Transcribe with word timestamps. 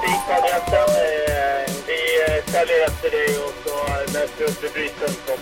butiksadressen. 0.00 0.88
Vi 1.86 2.00
säljer 2.52 2.86
efter 2.86 3.10
dig 3.10 3.38
och 3.38 3.54
så 3.64 3.74
läser 4.12 4.38
vi 4.38 4.44
upp 4.44 4.64
vid 4.64 4.72
brytpunkten. 4.72 5.38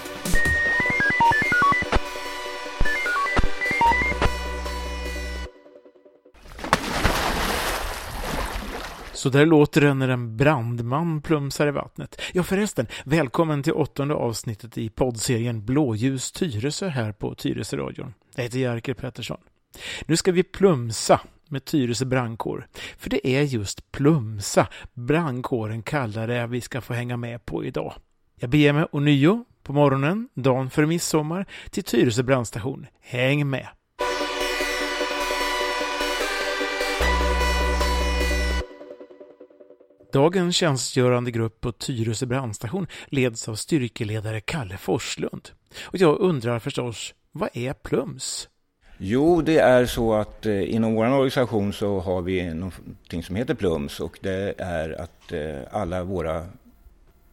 Så 9.12 9.28
där 9.28 9.46
låter 9.46 9.80
det 9.80 9.94
när 9.94 10.08
en 10.08 10.36
brandman 10.36 11.22
plumsar 11.22 11.66
i 11.66 11.70
vattnet. 11.70 12.20
Ja 12.32 12.42
förresten, 12.42 12.86
välkommen 13.04 13.62
till 13.62 13.72
åttonde 13.72 14.14
avsnittet 14.14 14.78
i 14.78 14.88
poddserien 14.88 15.64
Blåljus 15.64 16.32
Tyresö 16.32 16.88
här 16.88 17.12
på 17.12 17.34
Tyresöradion. 17.34 18.14
Jag 18.34 18.42
heter 18.42 18.58
Jerker 18.58 18.94
Pettersson. 18.94 19.38
Nu 20.06 20.16
ska 20.16 20.32
vi 20.32 20.42
plumsa 20.42 21.20
med 21.50 21.64
Tyresö 21.64 22.04
brandkår. 22.04 22.66
För 22.98 23.10
det 23.10 23.28
är 23.28 23.42
just 23.42 23.92
plumsa 23.92 24.68
brandkåren 24.92 25.82
kallar 25.82 26.26
det 26.26 26.46
vi 26.46 26.60
ska 26.60 26.80
få 26.80 26.94
hänga 26.94 27.16
med 27.16 27.46
på 27.46 27.64
idag. 27.64 27.94
Jag 28.40 28.50
beger 28.50 28.72
mig 28.72 28.84
ånyo 28.92 29.44
på 29.62 29.72
morgonen, 29.72 30.28
dagen 30.34 30.70
före 30.70 30.86
midsommar, 30.86 31.46
till 31.70 31.84
Tyresö 31.84 32.22
brandstation. 32.22 32.86
Häng 33.00 33.50
med! 33.50 33.68
Dagens 40.12 40.56
tjänstgörande 40.56 41.30
grupp 41.30 41.60
på 41.60 41.72
Tyresö 41.72 42.26
brandstation 42.26 42.86
leds 43.06 43.48
av 43.48 43.54
styrkeledare 43.54 44.40
Kalle 44.40 44.76
Forslund. 44.76 45.48
Och 45.84 45.96
jag 45.96 46.18
undrar 46.18 46.58
förstås, 46.58 47.14
vad 47.32 47.48
är 47.52 47.72
plums? 47.72 48.48
Jo, 48.98 49.42
det 49.42 49.58
är 49.58 49.86
så 49.86 50.14
att 50.14 50.46
eh, 50.46 50.74
inom 50.74 50.94
vår 50.94 51.06
organisation 51.06 51.72
så 51.72 52.00
har 52.00 52.22
vi 52.22 52.54
någonting 52.54 53.22
som 53.22 53.36
heter 53.36 53.54
plums 53.54 54.00
och 54.00 54.18
det 54.22 54.54
är 54.58 55.00
att 55.00 55.32
eh, 55.32 55.60
alla 55.70 56.04
våra 56.04 56.46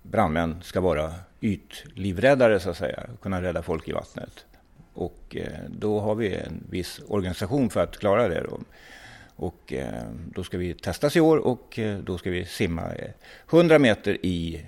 brandmän 0.01 0.55
ska 0.63 0.81
vara 0.81 1.13
ytlivräddare 1.41 2.59
så 2.59 2.69
att 2.69 2.77
säga, 2.77 3.03
kunna 3.21 3.41
rädda 3.41 3.61
folk 3.61 3.87
i 3.87 3.91
vattnet. 3.91 4.45
Och 4.93 5.35
eh, 5.35 5.59
då 5.69 5.99
har 5.99 6.15
vi 6.15 6.35
en 6.35 6.63
viss 6.69 7.01
organisation 7.07 7.69
för 7.69 7.83
att 7.83 7.97
klara 7.97 8.27
det. 8.27 8.41
Då. 8.41 8.59
Och 9.35 9.73
eh, 9.73 10.03
då 10.35 10.43
ska 10.43 10.57
vi 10.57 10.73
testas 10.73 11.15
i 11.15 11.19
år 11.19 11.37
och 11.37 11.79
eh, 11.79 11.97
då 11.97 12.17
ska 12.17 12.29
vi 12.29 12.45
simma 12.45 12.81
eh, 12.81 13.11
100 13.49 13.79
meter 13.79 14.25
i 14.25 14.65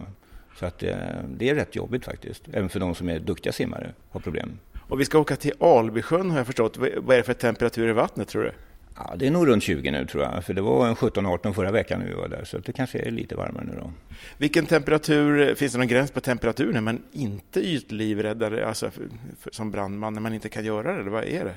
Så 0.60 0.66
att 0.66 0.84
eh, 0.84 0.96
det 1.38 1.50
är 1.50 1.56
rätt 1.56 1.76
jobbigt 1.76 2.06
faktiskt, 2.06 2.44
även 2.54 2.70
för 2.70 2.80
de 2.80 2.96
som 2.96 3.10
är 3.10 3.20
duktiga 3.20 3.54
simmare 3.54 3.94
har 4.10 4.20
problem. 4.20 4.60
Och 4.88 5.00
vi 5.00 5.06
ska 5.06 5.20
åka 5.20 5.36
till 5.36 5.54
Albysjön 5.60 6.32
har 6.32 6.38
jag 6.38 6.46
förstått. 6.46 6.78
Vad 6.78 7.14
är 7.14 7.18
det 7.18 7.24
för 7.24 7.34
temperatur 7.34 7.90
i 7.90 7.94
vattnet 7.94 8.28
tror 8.28 8.44
du? 8.44 8.52
Ja, 8.98 9.16
det 9.18 9.28
är 9.28 9.32
nog 9.32 9.48
runt 9.48 9.64
20 9.64 9.92
nu 9.92 10.06
tror 10.06 10.24
jag, 10.24 10.44
för 10.46 10.54
det 10.54 10.62
var 10.62 10.88
en 10.88 10.96
17-18 10.96 11.54
förra 11.54 11.72
veckan 11.72 12.00
när 12.00 12.08
vi 12.08 12.14
var 12.14 12.28
där, 12.28 12.44
så 12.44 12.58
det 12.58 12.74
kanske 12.74 13.00
är 13.00 13.12
lite 13.12 13.36
varmare 13.36 13.66
nu 13.66 13.74
då. 13.80 13.92
Vilken 14.38 14.66
temperatur, 14.66 15.56
finns 15.56 15.72
det 15.72 15.78
någon 15.78 15.88
gräns 15.88 16.12
på 16.12 16.22
temperatur 16.22 16.74
när 16.74 16.82
man 16.82 17.04
inte 17.12 17.60
ytlivräddare, 17.60 18.68
alltså 18.68 18.92
för, 18.92 19.04
för, 19.40 19.52
som 19.52 19.72
brandman, 19.72 20.14
när 20.14 20.22
man 20.22 20.34
inte 20.34 20.50
kan 20.50 20.66
göra 20.66 21.04
det, 21.04 21.10
vad 21.10 21.24
är 21.24 21.46
det? 21.46 21.56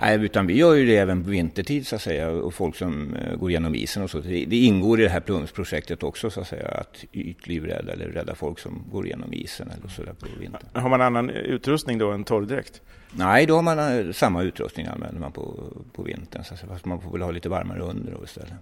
Nej, 0.00 0.24
utan 0.24 0.46
vi 0.46 0.56
gör 0.56 0.74
ju 0.74 0.86
det 0.86 0.96
även 0.96 1.24
på 1.24 1.30
vintertid 1.30 1.86
så 1.86 1.96
att 1.96 2.02
säga 2.02 2.30
och 2.30 2.54
folk 2.54 2.76
som 2.76 3.14
uh, 3.14 3.36
går 3.36 3.50
igenom 3.50 3.74
isen 3.74 4.02
och 4.02 4.10
så. 4.10 4.20
Det, 4.20 4.56
ingår 4.56 5.00
i 5.00 5.02
det 5.02 5.08
här 5.08 5.20
Plumsprojektet 5.20 6.02
också 6.02 6.30
så 6.30 6.40
att 6.40 6.48
säga 6.48 6.68
att 6.68 7.04
ytlivrädda 7.12 7.92
eller 7.92 8.08
rädda 8.08 8.34
folk 8.34 8.58
som 8.58 8.84
går 8.90 9.06
igenom 9.06 9.32
isen 9.32 9.70
eller 9.78 9.88
så 9.88 10.02
där 10.02 10.12
på 10.12 10.26
vintern. 10.40 10.82
Har 10.82 10.88
man 10.88 11.00
annan 11.00 11.30
utrustning 11.30 11.98
då 11.98 12.12
än 12.12 12.24
torrdräkt? 12.24 12.80
Nej, 13.12 13.46
då 13.46 13.54
har 13.54 13.62
man 13.62 13.78
uh, 13.78 14.12
samma 14.12 14.42
utrustning 14.42 14.86
använder 14.86 15.20
man 15.20 15.32
på, 15.32 15.72
på 15.92 16.02
vintern 16.02 16.44
så 16.44 16.54
att 16.54 16.60
säga, 16.60 16.72
fast 16.72 16.84
man 16.84 17.00
får 17.00 17.12
väl 17.12 17.22
ha 17.22 17.30
lite 17.30 17.48
varmare 17.48 17.80
under 17.80 18.12
då 18.12 18.24
istället. 18.24 18.52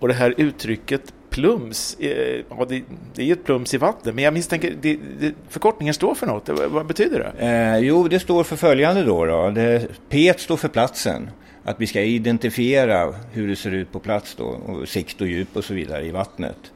Och 0.00 0.08
det 0.08 0.14
här 0.14 0.34
uttrycket 0.36 1.12
plums, 1.30 1.96
eh, 2.00 2.44
ja, 2.50 2.66
det, 2.68 2.82
det 3.14 3.22
är 3.22 3.26
ju 3.26 3.32
ett 3.32 3.44
plums 3.44 3.74
i 3.74 3.76
vatten, 3.76 4.14
men 4.14 4.24
jag 4.24 4.34
misstänker, 4.34 4.74
det, 4.80 4.98
det, 5.20 5.34
förkortningen 5.48 5.94
står 5.94 6.14
för 6.14 6.26
något, 6.26 6.48
vad 6.48 6.86
betyder 6.86 7.18
det? 7.18 7.46
Eh, 7.46 7.78
jo, 7.78 8.08
det 8.08 8.20
står 8.20 8.44
för 8.44 8.56
följande 8.56 9.04
då. 9.04 9.24
då. 9.24 9.50
Det, 9.50 9.88
P 10.08 10.34
står 10.38 10.56
för 10.56 10.68
platsen, 10.68 11.30
att 11.64 11.80
vi 11.80 11.86
ska 11.86 12.02
identifiera 12.02 13.14
hur 13.32 13.48
det 13.48 13.56
ser 13.56 13.70
ut 13.70 13.92
på 13.92 13.98
plats 13.98 14.34
då, 14.34 14.44
och 14.44 14.88
sikt 14.88 15.20
och 15.20 15.26
djup 15.26 15.56
och 15.56 15.64
så 15.64 15.74
vidare 15.74 16.04
i 16.04 16.10
vattnet. 16.10 16.72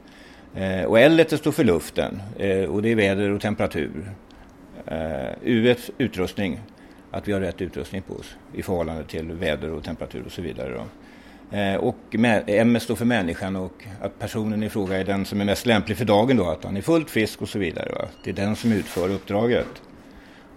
Eh, 0.55 0.83
och 0.83 0.99
L 0.99 1.25
står 1.27 1.51
för 1.51 1.63
luften, 1.63 2.21
eh, 2.39 2.63
och 2.63 2.81
det 2.81 2.89
är 2.89 2.95
väder 2.95 3.29
och 3.31 3.41
temperatur. 3.41 4.11
Eh, 4.85 5.29
U 5.43 5.75
utrustning, 5.97 6.59
att 7.11 7.27
vi 7.27 7.33
har 7.33 7.39
rätt 7.39 7.61
utrustning 7.61 8.01
på 8.01 8.13
oss 8.13 8.35
i 8.53 8.61
förhållande 8.61 9.03
till 9.03 9.31
väder 9.31 9.71
och 9.71 9.83
temperatur 9.83 10.23
och 10.25 10.31
så 10.31 10.41
vidare. 10.41 10.73
Då. 10.73 10.83
Eh, 11.51 11.75
och 11.75 11.97
MS 12.47 12.83
står 12.83 12.95
för 12.95 13.05
människan 13.05 13.55
och 13.55 13.83
att 14.01 14.19
personen 14.19 14.63
i 14.63 14.69
fråga 14.69 14.97
är 14.97 15.03
den 15.03 15.25
som 15.25 15.41
är 15.41 15.45
mest 15.45 15.65
lämplig 15.65 15.97
för 15.97 16.05
dagen 16.05 16.37
då, 16.37 16.49
att 16.49 16.63
han 16.63 16.77
är 16.77 16.81
fullt 16.81 17.09
frisk 17.09 17.41
och 17.41 17.49
så 17.49 17.59
vidare. 17.59 17.91
Va? 17.93 18.05
Det 18.23 18.29
är 18.29 18.33
den 18.33 18.55
som 18.55 18.71
utför 18.71 19.09
uppdraget. 19.09 19.67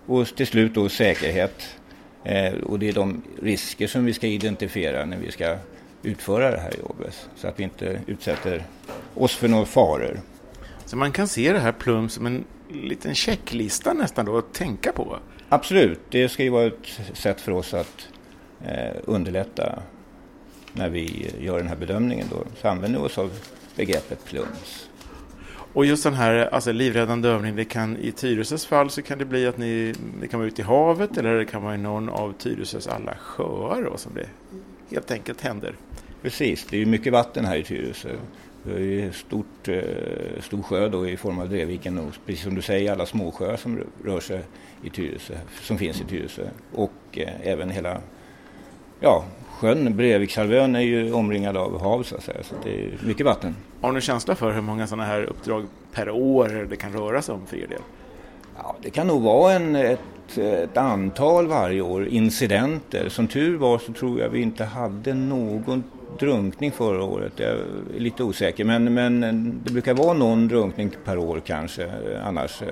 Och 0.06 0.26
till 0.26 0.46
slut 0.46 0.74
då 0.74 0.88
säkerhet. 0.88 1.78
Eh, 2.24 2.54
och 2.54 2.78
det 2.78 2.88
är 2.88 2.92
de 2.92 3.22
risker 3.42 3.86
som 3.86 4.04
vi 4.04 4.12
ska 4.12 4.26
identifiera 4.26 5.04
när 5.04 5.16
vi 5.16 5.30
ska 5.30 5.56
utföra 6.02 6.50
det 6.50 6.60
här 6.60 6.72
jobbet. 6.78 7.28
Så 7.36 7.48
att 7.48 7.60
vi 7.60 7.64
inte 7.64 8.00
utsätter 8.06 8.62
oss 9.14 9.36
för 9.36 9.48
några 9.48 9.64
faror. 9.64 10.20
Så 10.84 10.96
man 10.96 11.12
kan 11.12 11.28
se 11.28 11.52
det 11.52 11.58
här 11.58 11.72
Plum 11.72 12.08
som 12.08 12.26
en 12.26 12.44
liten 12.68 13.14
checklista 13.14 13.92
nästan 13.92 14.26
då 14.26 14.38
att 14.38 14.54
tänka 14.54 14.92
på? 14.92 15.18
Absolut, 15.48 16.00
det 16.10 16.28
ska 16.28 16.42
ju 16.42 16.50
vara 16.50 16.66
ett 16.66 17.00
sätt 17.12 17.40
för 17.40 17.52
oss 17.52 17.74
att 17.74 18.08
eh, 18.64 18.96
underlätta 19.04 19.82
när 20.72 20.88
vi 20.88 21.30
gör 21.40 21.58
den 21.58 21.66
här 21.66 21.76
bedömningen 21.76 22.26
då, 22.30 22.44
så 22.60 22.68
använder 22.68 23.00
vi 23.00 23.06
oss 23.06 23.18
av 23.18 23.30
begreppet 23.76 24.24
plums. 24.24 24.88
Och 25.72 25.86
just 25.86 26.04
den 26.04 26.14
här 26.14 26.54
alltså, 26.54 26.72
livräddande 26.72 27.28
övning, 27.28 27.56
det 27.56 27.64
kan, 27.64 27.96
i 27.96 28.12
Tyresös 28.12 28.66
fall 28.66 28.90
så 28.90 29.02
kan 29.02 29.18
det 29.18 29.24
bli 29.24 29.46
att 29.46 29.58
ni, 29.58 29.94
det 30.20 30.28
kan 30.28 30.40
vara 30.40 30.48
ute 30.48 30.62
i 30.62 30.64
havet 30.64 31.18
eller 31.18 31.34
det 31.34 31.44
kan 31.44 31.62
vara 31.62 31.74
i 31.74 31.78
någon 31.78 32.08
av 32.08 32.32
Tyresös 32.32 32.86
alla 32.86 33.14
sjöar 33.14 33.82
då, 33.82 33.96
som 33.96 34.14
det 34.14 34.26
helt 34.90 35.10
enkelt 35.10 35.40
händer. 35.40 35.74
Precis, 36.22 36.66
det 36.70 36.76
är 36.76 36.80
ju 36.80 36.86
mycket 36.86 37.12
vatten 37.12 37.44
här 37.44 37.56
i 37.56 37.64
Tyresö. 37.64 38.08
Vi 38.62 39.02
har 39.02 39.12
stort, 39.12 39.68
eh, 39.68 40.40
stor 40.40 40.62
sjö 40.62 40.88
då 40.88 41.08
i 41.08 41.16
form 41.16 41.38
av 41.38 41.48
Drevviken 41.48 41.98
och 41.98 42.14
precis 42.26 42.44
som 42.44 42.54
du 42.54 42.62
säger 42.62 42.92
alla 42.92 43.06
småsjöar 43.06 43.56
som 43.56 43.84
rör 44.04 44.20
sig 44.20 44.40
i 44.82 44.90
Tyresö, 44.90 45.34
som 45.62 45.78
finns 45.78 46.00
i 46.00 46.04
Tyresö 46.04 46.48
och 46.74 46.92
eh, 47.12 47.28
även 47.42 47.70
hela 47.70 48.00
ja, 49.00 49.24
sjön 49.58 49.96
Brevikshalvön 49.96 50.76
är 50.76 50.80
ju 50.80 51.12
omringad 51.12 51.56
av 51.56 51.80
hav 51.80 52.02
så 52.02 52.16
att 52.16 52.22
säga, 52.22 52.42
så 52.42 52.54
det 52.64 52.84
är 52.84 52.98
mycket 53.06 53.26
vatten. 53.26 53.56
Har 53.80 53.92
ni 53.92 54.00
känsla 54.00 54.34
för 54.34 54.52
hur 54.52 54.60
många 54.60 54.86
sådana 54.86 55.04
här 55.04 55.22
uppdrag 55.22 55.66
per 55.92 56.10
år 56.10 56.66
det 56.70 56.76
kan 56.76 56.92
röra 56.92 57.22
sig 57.22 57.34
om 57.34 57.46
för 57.46 57.56
er 57.56 57.66
del? 57.66 57.80
Ja, 58.56 58.76
det 58.82 58.90
kan 58.90 59.06
nog 59.06 59.22
vara 59.22 59.52
en, 59.52 59.76
ett, 59.76 60.38
ett 60.38 60.76
antal 60.76 61.46
varje 61.46 61.80
år, 61.80 62.06
incidenter. 62.06 63.08
Som 63.08 63.26
tur 63.26 63.56
var 63.56 63.78
så 63.78 63.92
tror 63.92 64.20
jag 64.20 64.28
vi 64.28 64.40
inte 64.40 64.64
hade 64.64 65.14
någon 65.14 65.84
drunkning 66.18 66.72
förra 66.72 67.04
året. 67.04 67.32
Jag 67.36 67.48
är 67.50 67.64
lite 67.96 68.22
osäker, 68.22 68.64
men, 68.64 68.94
men 68.94 69.20
det 69.64 69.72
brukar 69.72 69.94
vara 69.94 70.12
någon 70.12 70.48
drunkning 70.48 70.90
per 71.04 71.18
år 71.18 71.40
kanske 71.46 71.90
annars. 72.24 72.62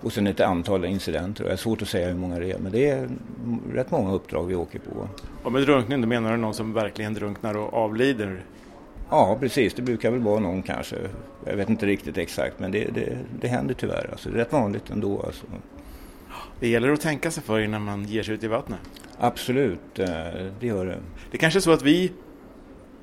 Och 0.00 0.12
sen 0.12 0.26
ett 0.26 0.40
antal 0.40 0.84
incidenter. 0.84 1.44
Det 1.44 1.52
är 1.52 1.56
svårt 1.56 1.82
att 1.82 1.88
säga 1.88 2.08
hur 2.08 2.14
många 2.14 2.38
det 2.38 2.52
är, 2.52 2.58
men 2.58 2.72
det 2.72 2.90
är 2.90 3.08
rätt 3.72 3.90
många 3.90 4.12
uppdrag 4.12 4.46
vi 4.46 4.54
åker 4.54 4.78
på. 4.78 5.08
Och 5.42 5.52
med 5.52 5.62
drunkning, 5.62 6.00
då 6.00 6.06
menar 6.08 6.30
du 6.30 6.36
någon 6.36 6.54
som 6.54 6.72
verkligen 6.72 7.14
drunknar 7.14 7.56
och 7.56 7.74
avlider? 7.74 8.42
Ja, 9.10 9.36
precis. 9.40 9.74
Det 9.74 9.82
brukar 9.82 10.10
väl 10.10 10.20
vara 10.20 10.40
någon 10.40 10.62
kanske. 10.62 10.96
Jag 11.44 11.56
vet 11.56 11.68
inte 11.68 11.86
riktigt 11.86 12.18
exakt, 12.18 12.58
men 12.58 12.70
det, 12.70 12.84
det, 12.94 13.18
det 13.40 13.48
händer 13.48 13.74
tyvärr. 13.74 14.08
Alltså, 14.10 14.28
det 14.28 14.34
är 14.34 14.38
rätt 14.38 14.52
vanligt 14.52 14.90
ändå. 14.90 15.22
Alltså. 15.22 15.46
Det 16.60 16.68
gäller 16.68 16.92
att 16.92 17.00
tänka 17.00 17.30
sig 17.30 17.42
för 17.42 17.60
innan 17.60 17.82
man 17.82 18.04
ger 18.04 18.22
sig 18.22 18.34
ut 18.34 18.44
i 18.44 18.46
vattnet. 18.46 18.80
Absolut, 19.18 19.98
eh, 19.98 20.06
det 20.60 20.66
gör 20.66 20.86
det. 20.86 20.98
Det 21.30 21.36
är 21.36 21.38
kanske 21.38 21.58
är 21.58 21.60
så 21.60 21.72
att 21.72 21.82
vi 21.82 22.12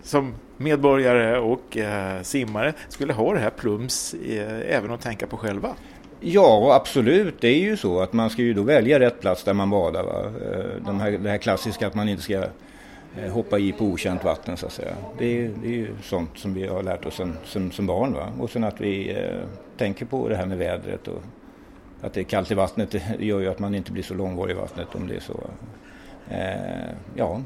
som 0.03 0.33
medborgare 0.57 1.37
och 1.37 1.77
eh, 1.77 2.21
simmare 2.21 2.73
skulle 2.89 3.13
ha 3.13 3.33
det 3.33 3.39
här 3.39 3.49
plums 3.49 4.13
eh, 4.13 4.75
även 4.75 4.91
att 4.91 5.01
tänka 5.01 5.27
på 5.27 5.37
själva. 5.37 5.75
Ja, 6.19 6.75
absolut. 6.75 7.35
Det 7.41 7.47
är 7.47 7.59
ju 7.59 7.77
så 7.77 7.99
att 8.01 8.13
man 8.13 8.29
ska 8.29 8.41
ju 8.41 8.53
då 8.53 8.61
välja 8.61 8.99
rätt 8.99 9.21
plats 9.21 9.43
där 9.43 9.53
man 9.53 9.69
badar. 9.69 10.03
Va? 10.03 10.23
Eh, 10.51 10.83
De 10.85 10.99
här, 10.99 11.11
det 11.11 11.29
här 11.29 11.37
klassiska 11.37 11.87
att 11.87 11.93
man 11.95 12.09
inte 12.09 12.23
ska 12.23 12.33
eh, 12.33 13.31
hoppa 13.31 13.59
i 13.59 13.71
på 13.71 13.85
okänt 13.85 14.23
vatten 14.23 14.57
så 14.57 14.65
att 14.65 14.71
säga. 14.71 14.93
Det 15.17 15.25
är, 15.45 15.51
det 15.61 15.67
är 15.67 15.71
ju 15.71 15.87
sånt 16.03 16.29
som 16.35 16.53
vi 16.53 16.67
har 16.67 16.83
lärt 16.83 17.05
oss 17.05 17.15
som, 17.15 17.33
som, 17.45 17.71
som 17.71 17.87
barn. 17.87 18.13
Va? 18.13 18.27
Och 18.39 18.49
sen 18.49 18.63
att 18.63 18.81
vi 18.81 19.09
eh, 19.11 19.39
tänker 19.77 20.05
på 20.05 20.29
det 20.29 20.35
här 20.35 20.45
med 20.45 20.57
vädret 20.57 21.07
och 21.07 21.21
att 22.01 22.13
det 22.13 22.21
är 22.21 22.23
kallt 22.23 22.51
i 22.51 22.53
vattnet 22.53 22.91
det 22.91 23.25
gör 23.25 23.39
ju 23.39 23.47
att 23.47 23.59
man 23.59 23.75
inte 23.75 23.91
blir 23.91 24.03
så 24.03 24.13
långvarig 24.13 24.51
i 24.51 24.59
vattnet 24.59 24.87
om 24.93 25.07
det 25.07 25.15
är 25.15 25.19
så. 25.19 25.43
Eh, 26.29 26.95
ja, 27.15 27.41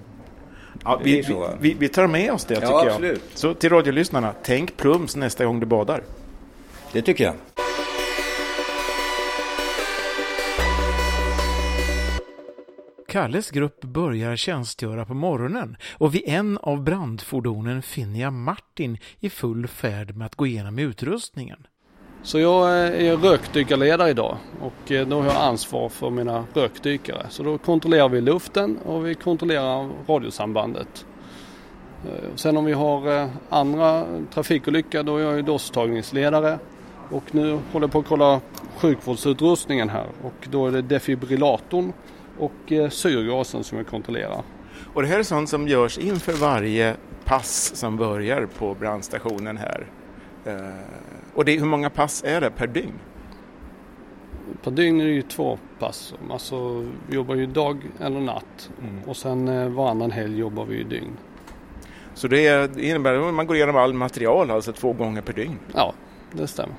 Ja, 0.84 1.02
vi, 1.04 1.24
så, 1.24 1.50
vi, 1.60 1.74
vi 1.80 1.88
tar 1.90 2.08
med 2.08 2.32
oss 2.32 2.46
det 2.46 2.56
tycker 2.56 2.68
jag. 2.68 2.88
absolut. 2.88 3.24
Så 3.34 3.54
till 3.54 3.70
radiolyssnarna, 3.70 4.34
tänk 4.44 4.78
plums 4.78 5.16
nästa 5.16 5.46
gång 5.46 5.60
du 5.60 5.66
badar. 5.66 6.04
det 6.92 7.02
tycker 7.02 7.24
jag. 7.24 7.34
Kalles 13.12 13.52
grupp 13.52 13.82
börjar 13.82 14.36
tjänstgöra 14.36 15.06
på 15.06 15.14
morgonen 15.14 15.78
och 15.98 16.16
vid 16.16 16.22
en 16.26 16.58
av 16.58 16.84
brandfordonen 16.84 17.82
finner 17.82 18.20
jag 18.20 18.34
Martin 18.34 18.98
i 19.20 19.30
full 19.30 19.68
färd 19.68 20.16
med 20.16 20.26
att 20.26 20.36
gå 20.36 20.48
igenom 20.48 20.80
utrustningen. 20.80 21.68
Så 22.24 22.40
jag 22.40 22.64
eh, 22.64 23.08
är 23.08 23.18
rökdykarledare 23.18 24.10
idag 24.10 24.38
och 24.62 24.92
eh, 24.92 25.08
då 25.08 25.22
har 25.22 25.26
jag 25.26 25.36
ansvar 25.36 25.90
för 25.90 26.10
mina 26.10 26.44
rökdykare. 26.54 27.26
Så 27.30 27.44
då 27.44 27.58
kontrollerar 27.58 28.10
vi 28.10 28.22
luften 28.22 28.78
och 28.78 29.06
vi 29.06 29.16
kontrollerar 29.16 29.90
radiosambandet. 30.08 31.06
Eh, 32.06 32.36
sen 32.36 32.58
om 32.58 32.66
vi 32.66 32.74
har 32.74 33.30
andra 33.50 34.06
trafikolyckor 34.34 35.04
då 35.04 35.18
är 35.18 35.24
jag 35.24 35.36
ju 35.36 35.42
dosstagningsledare. 35.42 36.60
och 37.10 37.36
nu 37.36 37.60
håller 37.72 37.84
jag 37.84 37.92
på 37.92 38.00
att 38.00 38.08
kolla 38.08 38.42
sjukvårdsutrustningen 38.78 39.90
här 39.90 40.08
och 40.24 40.48
då 40.52 40.68
är 40.68 40.72
det 40.72 40.82
defibrillatorn 40.82 41.94
och 42.42 42.72
eh, 42.72 42.90
syrgasen 42.90 43.64
som 43.64 43.78
jag 43.78 43.88
kontrollerar. 43.88 44.44
Och 44.94 45.02
det 45.02 45.08
här 45.08 45.20
är 45.20 45.24
sånt 45.24 45.50
som 45.50 45.68
görs 45.68 45.98
inför 45.98 46.34
varje 46.34 46.96
pass 47.26 47.76
som 47.76 47.98
börjar 47.98 48.46
på 48.46 48.76
brandstationen 48.76 49.58
här. 49.58 49.86
Eh, 50.46 50.56
och 51.34 51.46
det, 51.46 51.60
hur 51.60 51.66
många 51.66 51.90
pass 51.90 52.24
är 52.24 52.42
det 52.42 52.52
per 52.52 52.68
dygn? 52.68 52.94
Per 54.64 54.72
dygn 54.72 55.02
är 55.02 55.06
det 55.06 55.12
ju 55.12 55.22
två 55.22 55.58
pass. 55.80 56.14
Alltså 56.32 56.86
vi 57.08 57.16
jobbar 57.16 57.36
ju 57.36 57.46
dag 57.46 57.78
eller 58.00 58.20
natt 58.20 58.72
och 59.06 59.18
sen 59.18 59.48
eh, 59.48 59.70
varannan 59.70 60.12
helg 60.12 60.40
jobbar 60.40 60.66
vi 60.66 60.78
ju 60.78 60.84
dygn. 60.84 61.18
Så 62.14 62.28
det 62.28 62.78
innebär 62.78 63.14
att 63.14 63.34
man 63.34 63.48
går 63.48 63.56
igenom 63.56 63.76
all 63.76 63.94
material 63.94 64.52
alltså 64.52 64.74
två 64.74 64.94
gånger 64.94 65.22
per 65.22 65.34
dygn. 65.34 65.60
Ja, 65.74 65.94
det 66.32 66.48
stämmer. 66.48 66.76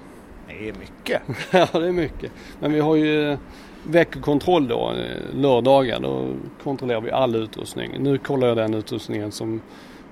Det 0.58 0.68
är 0.68 0.72
mycket. 0.72 1.22
Ja, 1.50 1.80
det 1.80 1.86
är 1.88 1.92
mycket. 1.92 2.32
Men 2.60 2.72
vi 2.72 2.80
har 2.80 2.96
ju 2.96 3.32
eh, 3.32 3.38
veckokontroll 3.84 4.68
då, 4.68 4.90
eh, 4.92 5.40
lördagar. 5.40 6.00
Då 6.00 6.28
kontrollerar 6.62 7.00
vi 7.00 7.10
all 7.10 7.34
utrustning. 7.36 7.90
Nu 7.98 8.18
kollar 8.18 8.48
jag 8.48 8.56
den 8.56 8.74
utrustningen 8.74 9.32
som 9.32 9.60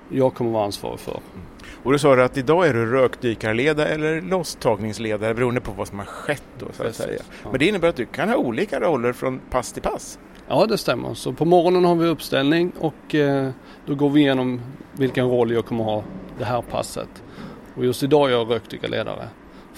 jag 0.09 0.33
kommer 0.33 0.51
vara 0.51 0.65
ansvarig 0.65 0.99
för. 0.99 1.19
Och 1.83 1.91
du 1.91 1.99
sa 1.99 2.23
att 2.23 2.37
idag 2.37 2.67
är 2.67 2.73
du 2.73 2.85
rökdykarledare 2.85 3.87
eller 3.87 4.21
losstagningsledare 4.21 5.33
beroende 5.33 5.61
på 5.61 5.71
vad 5.71 5.87
som 5.87 5.99
har 5.99 6.05
skett 6.05 6.43
då 6.59 6.65
så 6.73 6.83
att 6.83 6.95
säga. 6.95 7.21
ja. 7.43 7.49
Men 7.49 7.59
det 7.59 7.67
innebär 7.67 7.87
att 7.89 7.95
du 7.95 8.05
kan 8.05 8.29
ha 8.29 8.35
olika 8.35 8.79
roller 8.79 9.13
från 9.13 9.39
pass 9.49 9.73
till 9.73 9.81
pass. 9.81 10.19
Ja, 10.47 10.65
det 10.65 10.77
stämmer. 10.77 11.13
Så 11.13 11.33
på 11.33 11.45
morgonen 11.45 11.85
har 11.85 11.95
vi 11.95 12.07
uppställning 12.07 12.71
och 12.79 13.15
eh, 13.15 13.49
då 13.85 13.95
går 13.95 14.09
vi 14.09 14.21
igenom 14.21 14.61
vilken 14.93 15.29
roll 15.29 15.51
jag 15.51 15.65
kommer 15.65 15.83
ha 15.83 16.03
det 16.37 16.45
här 16.45 16.61
passet. 16.61 17.23
Och 17.75 17.85
just 17.85 18.03
idag 18.03 18.29
är 18.29 18.33
jag 18.33 18.51
rökdykarledare. 18.51 19.27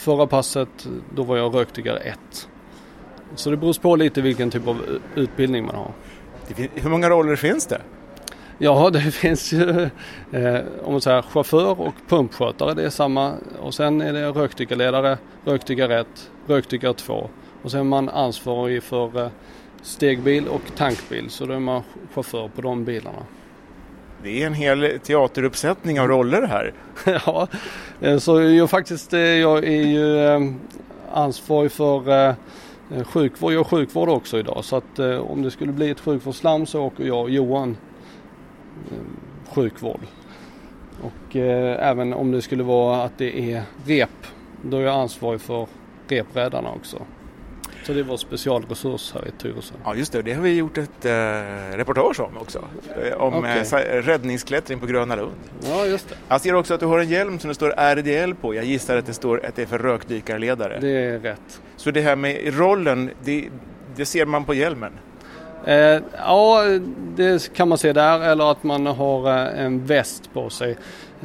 Förra 0.04 0.28
passet, 0.28 0.88
då 1.16 1.24
var 1.24 1.38
jag 1.38 1.56
rökdykare 1.56 1.98
1. 1.98 2.50
Så 3.36 3.50
det 3.50 3.58
beror 3.58 3.82
på 3.82 3.96
lite 3.96 4.22
vilken 4.22 4.52
typ 4.52 4.68
av 4.68 5.00
utbildning 5.16 5.66
man 5.66 5.76
har. 5.76 5.92
Hur 6.76 6.90
många 6.90 7.10
roller 7.10 7.36
finns 7.36 7.66
det? 7.66 7.82
Ja, 8.58 8.90
det 8.94 9.02
finns 9.02 9.54
ju 9.54 9.90
eh, 10.32 10.62
om 10.84 10.92
man 10.92 11.02
säger 11.02 11.22
chaufför 11.22 11.82
och 11.82 11.94
pumpskötare. 12.08 12.74
Det 12.74 12.84
är 12.84 12.90
samma. 12.90 13.34
Och 13.60 13.74
sen 13.74 14.02
är 14.02 14.14
det 14.14 14.28
rökdykarledare, 14.28 15.18
rökdykare 15.46 16.00
1, 16.00 16.08
rökdykare 16.48 16.94
2. 16.94 17.30
Och 17.62 17.72
sen 17.72 17.80
är 17.80 17.84
man 17.84 18.10
ansvarig 18.10 18.84
för 18.84 19.22
eh, 19.22 19.30
stegbil 19.82 20.48
och 20.48 20.76
tankbil. 20.76 21.30
Så 21.30 21.46
då 21.46 21.54
är 21.54 21.60
man 21.60 21.82
chaufför 22.14 22.48
på 22.56 22.62
de 22.62 22.86
bilarna. 22.86 23.26
Det 24.24 24.44
är 24.44 24.48
en 24.48 24.54
hel 24.54 25.00
teateruppsättning 25.04 26.00
av 26.00 26.08
roller 26.08 26.42
här. 26.42 26.74
ja, 27.26 27.48
eh, 28.02 28.18
så 28.18 28.42
jag 28.42 28.70
faktiskt, 28.70 29.14
eh, 29.14 29.20
jag 29.20 29.64
är 29.64 29.84
ju 29.84 30.26
eh, 30.26 30.42
ansvarig 31.14 31.72
för 31.72 32.36
sjukvård. 33.04 33.54
Jag 33.54 33.68
sjukvård 33.68 34.10
också 34.10 34.40
idag. 34.40 34.66
Så 34.66 34.76
att 34.76 35.00
om 35.00 35.42
det 35.42 35.52
skulle 35.52 35.72
bli 35.72 35.90
ett 35.90 36.00
sjukvårdslarm 36.00 36.66
så 36.66 36.84
åker 36.84 37.04
jag 37.04 37.22
och 37.22 37.30
Johan 37.30 37.78
sjukvård. 39.54 40.00
Och 41.02 41.36
även 41.36 42.14
om 42.14 42.32
det 42.32 42.42
skulle 42.42 42.64
vara 42.64 43.04
att 43.04 43.18
det 43.18 43.54
är 43.54 43.64
rep, 43.86 44.28
då 44.62 44.78
är 44.78 44.82
jag 44.82 44.96
ansvarig 44.96 45.42
för 45.42 45.68
repräddarna 46.08 46.70
också. 46.72 46.98
Så 47.84 47.94
det 47.94 48.00
är 48.00 48.04
vår 48.04 48.18
specialresurs 48.18 49.14
här 49.14 49.28
i 49.28 49.32
Tyresö. 49.32 49.74
Ja 49.84 49.96
just 49.96 50.12
det, 50.12 50.22
det 50.22 50.34
har 50.34 50.42
vi 50.42 50.54
gjort 50.56 50.78
ett 50.78 51.06
eh, 51.06 51.12
reportage 51.78 52.20
om 52.20 52.38
också. 52.38 52.60
Eh, 53.04 53.22
om 53.22 53.34
Okej. 53.34 53.64
eh, 53.72 54.02
räddningsklättring 54.02 54.80
på 54.80 54.86
Gröna 54.86 55.16
Lund. 55.16 55.32
Ja, 55.64 55.86
just 55.86 56.10
det. 56.10 56.16
Jag 56.28 56.42
ser 56.42 56.56
också 56.56 56.74
att 56.74 56.80
du 56.80 56.86
har 56.86 57.00
en 57.00 57.10
hjälm 57.10 57.40
som 57.40 57.48
det 57.48 57.56
står 57.56 57.96
RDL 57.96 58.34
på. 58.34 58.56
Jag 58.56 58.66
gissar 58.66 58.98
att 58.98 59.06
det 59.06 59.14
står 59.14 59.46
att 59.46 59.56
det 59.56 59.62
är 59.62 59.66
för 59.66 59.80
rökdykarledare. 59.80 60.78
Det 60.82 61.06
är 61.06 61.20
rätt. 61.20 61.62
Så 61.76 61.92
det 61.92 62.02
här 62.02 62.16
med 62.16 62.58
rollen, 62.58 63.12
det, 63.24 63.46
det 63.96 64.06
ser 64.06 64.26
man 64.26 64.46
på 64.46 64.54
hjälmen. 64.54 64.92
Eh, 65.66 66.02
ja, 66.18 66.64
det 67.16 67.54
kan 67.54 67.70
man 67.70 67.78
se 67.78 67.94
där 67.94 68.20
eller 68.20 68.52
att 68.52 68.64
man 68.64 68.86
har 68.86 69.28
eh, 69.30 69.66
en 69.66 69.86
väst 69.86 70.34
på 70.34 70.50
sig. 70.50 70.78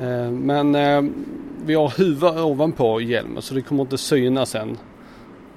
Eh, 0.02 0.30
men 0.30 0.74
eh, 0.74 1.02
vi 1.64 1.74
har 1.74 1.92
huvud 1.98 2.38
ovanpå 2.38 3.00
hjälmen 3.00 3.42
så 3.42 3.54
det 3.54 3.62
kommer 3.62 3.82
inte 3.82 3.98
synas 3.98 4.50
sen 4.50 4.78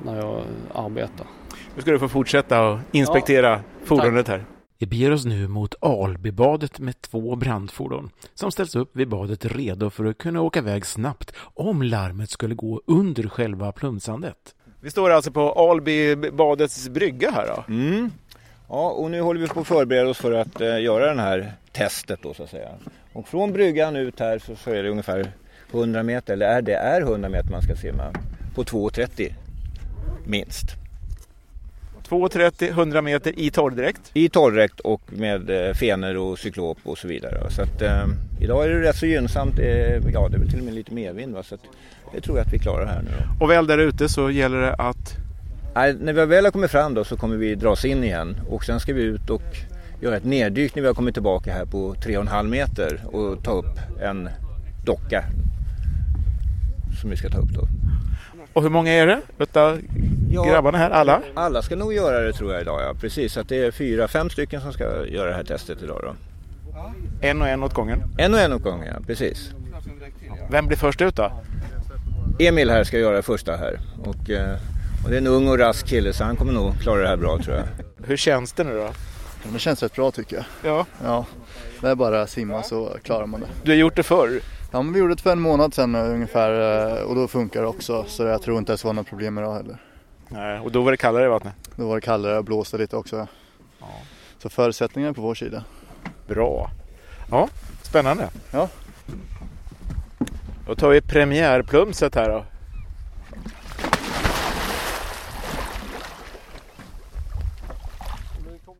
när 0.05 0.17
jag 0.17 0.43
arbetar. 0.73 1.27
Nu 1.75 1.81
ska 1.81 1.91
du 1.91 1.99
få 1.99 2.09
fortsätta 2.09 2.67
och 2.67 2.79
inspektera 2.91 3.61
fordonet 3.83 4.27
här. 4.27 4.45
Vi 4.77 4.87
beger 4.87 5.11
oss 5.11 5.25
nu 5.25 5.47
mot 5.47 5.75
Albybadet 5.81 6.79
med 6.79 7.01
två 7.01 7.35
brandfordon 7.35 8.09
som 8.33 8.51
ställs 8.51 8.75
upp 8.75 8.95
vid 8.95 9.07
badet 9.07 9.45
redo 9.45 9.89
för 9.89 10.05
att 10.05 10.17
kunna 10.17 10.41
åka 10.41 10.59
iväg 10.59 10.85
snabbt 10.85 11.33
om 11.37 11.81
larmet 11.81 12.29
skulle 12.29 12.55
gå 12.55 12.81
under 12.87 13.27
själva 13.27 13.71
plumsandet. 13.71 14.55
Vi 14.79 14.89
står 14.89 15.09
alltså 15.09 15.31
på 15.31 15.51
Albybadets 15.51 16.89
brygga 16.89 17.31
här 17.31 17.47
då. 17.47 17.73
Mm. 17.73 18.11
Ja, 18.69 18.89
och 18.89 19.11
nu 19.11 19.21
håller 19.21 19.41
vi 19.41 19.47
på 19.47 19.59
att 19.59 19.67
förbereda 19.67 20.09
oss 20.09 20.17
för 20.17 20.31
att 20.31 20.61
eh, 20.61 20.81
göra 20.81 21.13
det 21.13 21.21
här 21.21 21.53
testet 21.71 22.19
då 22.23 22.33
så 22.33 22.43
att 22.43 22.49
säga. 22.49 22.69
Och 23.13 23.27
från 23.27 23.53
bryggan 23.53 23.95
ut 23.95 24.19
här 24.19 24.39
så, 24.39 24.55
så 24.55 24.71
är 24.71 24.83
det 24.83 24.89
ungefär 24.89 25.31
100 25.73 26.03
meter, 26.03 26.33
eller 26.33 26.45
är 26.45 26.61
det 26.61 26.75
är 26.75 27.01
100 27.01 27.29
meter 27.29 27.51
man 27.51 27.61
ska 27.61 27.75
simma 27.75 28.13
på 28.55 28.63
2,30 28.63 29.33
minst. 30.25 30.75
2,30, 32.09 32.69
100 32.69 33.01
meter 33.01 33.39
i 33.39 33.51
torrdräkt. 33.51 34.11
I 34.13 34.29
torrdräkt 34.29 34.79
och 34.79 35.01
med 35.07 35.49
eh, 35.49 35.73
fenor 35.73 36.17
och 36.17 36.39
cyklop 36.39 36.77
och 36.83 36.97
så 36.97 37.07
vidare. 37.07 37.51
Så 37.51 37.61
att, 37.61 37.81
eh, 37.81 38.05
idag 38.39 38.65
är 38.65 38.69
det 38.69 38.81
rätt 38.81 38.95
så 38.95 39.05
gynnsamt. 39.05 39.59
Eh, 39.59 39.65
ja, 40.13 40.27
det 40.29 40.35
är 40.35 40.39
väl 40.39 40.49
till 40.49 40.59
och 40.59 40.65
med 40.65 40.73
lite 40.73 40.93
medvind. 40.93 41.33
Va? 41.33 41.43
Så 41.43 41.55
att, 41.55 41.61
det 42.13 42.21
tror 42.21 42.37
jag 42.37 42.47
att 42.47 42.53
vi 42.53 42.59
klarar 42.59 42.85
här 42.85 43.01
nu 43.01 43.09
då. 43.09 43.45
Och 43.45 43.51
väl 43.51 43.67
där 43.67 43.77
ute 43.77 44.09
så 44.09 44.31
gäller 44.31 44.61
det 44.61 44.73
att 44.73 45.17
Nej, 45.75 45.95
när 46.01 46.13
vi 46.13 46.25
väl 46.25 46.45
har 46.45 46.51
kommit 46.51 46.71
fram 46.71 46.93
då 46.93 47.03
så 47.03 47.17
kommer 47.17 47.37
vi 47.37 47.55
dras 47.55 47.85
in 47.85 48.03
igen 48.03 48.35
och 48.49 48.63
sen 48.63 48.79
ska 48.79 48.93
vi 48.93 49.01
ut 49.01 49.29
och 49.29 49.57
göra 50.01 50.17
ett 50.17 50.25
neddyk 50.25 50.75
när 50.75 50.81
vi 50.81 50.87
har 50.87 50.95
kommit 50.95 51.15
tillbaka 51.15 51.53
här 51.53 51.65
på 51.65 51.93
3,5 51.93 52.47
meter 52.47 53.01
och 53.05 53.43
ta 53.43 53.51
upp 53.51 53.79
en 54.01 54.29
docka 54.85 55.23
som 57.01 57.09
vi 57.09 57.17
ska 57.17 57.29
ta 57.29 57.37
upp 57.37 57.49
då. 57.53 57.67
Och 58.53 58.61
hur 58.63 58.69
många 58.69 58.91
är 58.91 59.07
det 59.07 59.21
utav 59.39 59.79
Ja. 60.33 60.43
grabbarna 60.43 60.77
här? 60.77 60.89
Alla? 60.89 61.21
Alla 61.33 61.61
ska 61.61 61.75
nog 61.75 61.93
göra 61.93 62.19
det 62.19 62.33
tror 62.33 62.53
jag 62.53 62.61
idag, 62.61 62.81
ja 62.81 62.93
precis. 63.01 63.33
Så 63.33 63.39
att 63.39 63.49
det 63.49 63.65
är 63.65 63.71
fyra, 63.71 64.07
fem 64.07 64.29
stycken 64.29 64.61
som 64.61 64.73
ska 64.73 65.05
göra 65.05 65.29
det 65.29 65.35
här 65.35 65.43
testet 65.43 65.83
idag 65.83 66.01
då. 66.03 66.15
En 67.21 67.41
och 67.41 67.47
en 67.47 67.63
åt 67.63 67.73
gången. 67.73 68.03
En 68.17 68.33
och 68.33 68.39
en 68.39 68.53
åt 68.53 68.61
gången, 68.63 68.87
ja 68.93 68.99
precis. 69.07 69.51
Vem 70.51 70.67
blir 70.67 70.77
först 70.77 71.01
ut 71.01 71.15
då? 71.15 71.31
Emil 72.39 72.69
här 72.69 72.83
ska 72.83 72.97
göra 72.99 73.15
det 73.15 73.21
första 73.21 73.55
här 73.55 73.79
och, 74.03 74.29
eh, 74.29 74.57
och 75.03 75.09
det 75.09 75.15
är 75.15 75.21
en 75.21 75.27
ung 75.27 75.47
och 75.47 75.59
rask 75.59 75.87
kille 75.87 76.13
så 76.13 76.23
han 76.23 76.35
kommer 76.35 76.53
nog 76.53 76.79
klara 76.81 77.01
det 77.01 77.07
här 77.07 77.17
bra 77.17 77.37
tror 77.37 77.55
jag. 77.55 77.65
Hur 78.07 78.17
känns 78.17 78.53
det 78.53 78.63
nu 78.63 78.73
då? 78.77 78.89
Det 79.53 79.59
känns 79.59 79.83
rätt 79.83 79.95
bra 79.95 80.11
tycker 80.11 80.35
jag. 80.35 80.45
Ja. 80.63 80.85
Ja, 81.03 81.25
det 81.81 81.87
är 81.87 81.95
bara 81.95 82.21
att 82.21 82.29
simma 82.29 82.63
så 82.63 82.97
klarar 83.03 83.25
man 83.25 83.39
det. 83.39 83.47
Du 83.63 83.71
har 83.71 83.77
gjort 83.77 83.95
det 83.95 84.03
förr. 84.03 84.39
Ja, 84.73 84.81
men 84.81 84.93
vi 84.93 84.99
gjorde 84.99 85.15
det 85.15 85.21
för 85.21 85.31
en 85.31 85.41
månad 85.41 85.73
sedan 85.73 85.95
eh, 85.95 86.01
ungefär 86.01 86.51
eh, 86.97 87.03
och 87.03 87.15
då 87.15 87.27
funkar 87.27 87.61
det 87.61 87.67
också 87.67 88.05
så 88.07 88.23
jag 88.23 88.41
tror 88.41 88.57
inte 88.57 88.73
det 88.73 88.77
ska 88.77 88.87
vara 88.87 88.95
något 88.95 89.07
problem 89.07 89.37
idag 89.37 89.53
heller. 89.53 89.77
Nej, 90.27 90.59
och 90.59 90.71
då 90.71 90.81
var 90.81 90.91
det 90.91 90.97
kallare 90.97 91.25
i 91.25 91.27
vattnet. 91.27 91.53
Då 91.75 91.87
var 91.87 91.95
det 91.95 92.01
kallare 92.01 92.37
och 92.37 92.43
blåste 92.45 92.77
lite 92.77 92.95
också. 92.97 93.27
Så 94.37 94.49
förutsättningarna 94.49 95.09
är 95.09 95.13
på 95.13 95.21
vår 95.21 95.35
sida. 95.35 95.63
Bra. 96.27 96.69
Ja, 97.31 97.49
spännande. 97.81 98.29
Ja. 98.51 98.69
Då 100.67 100.75
tar 100.75 100.89
vi 100.89 101.01
premiärplumset 101.01 102.15
här 102.15 102.29
då. 102.29 102.45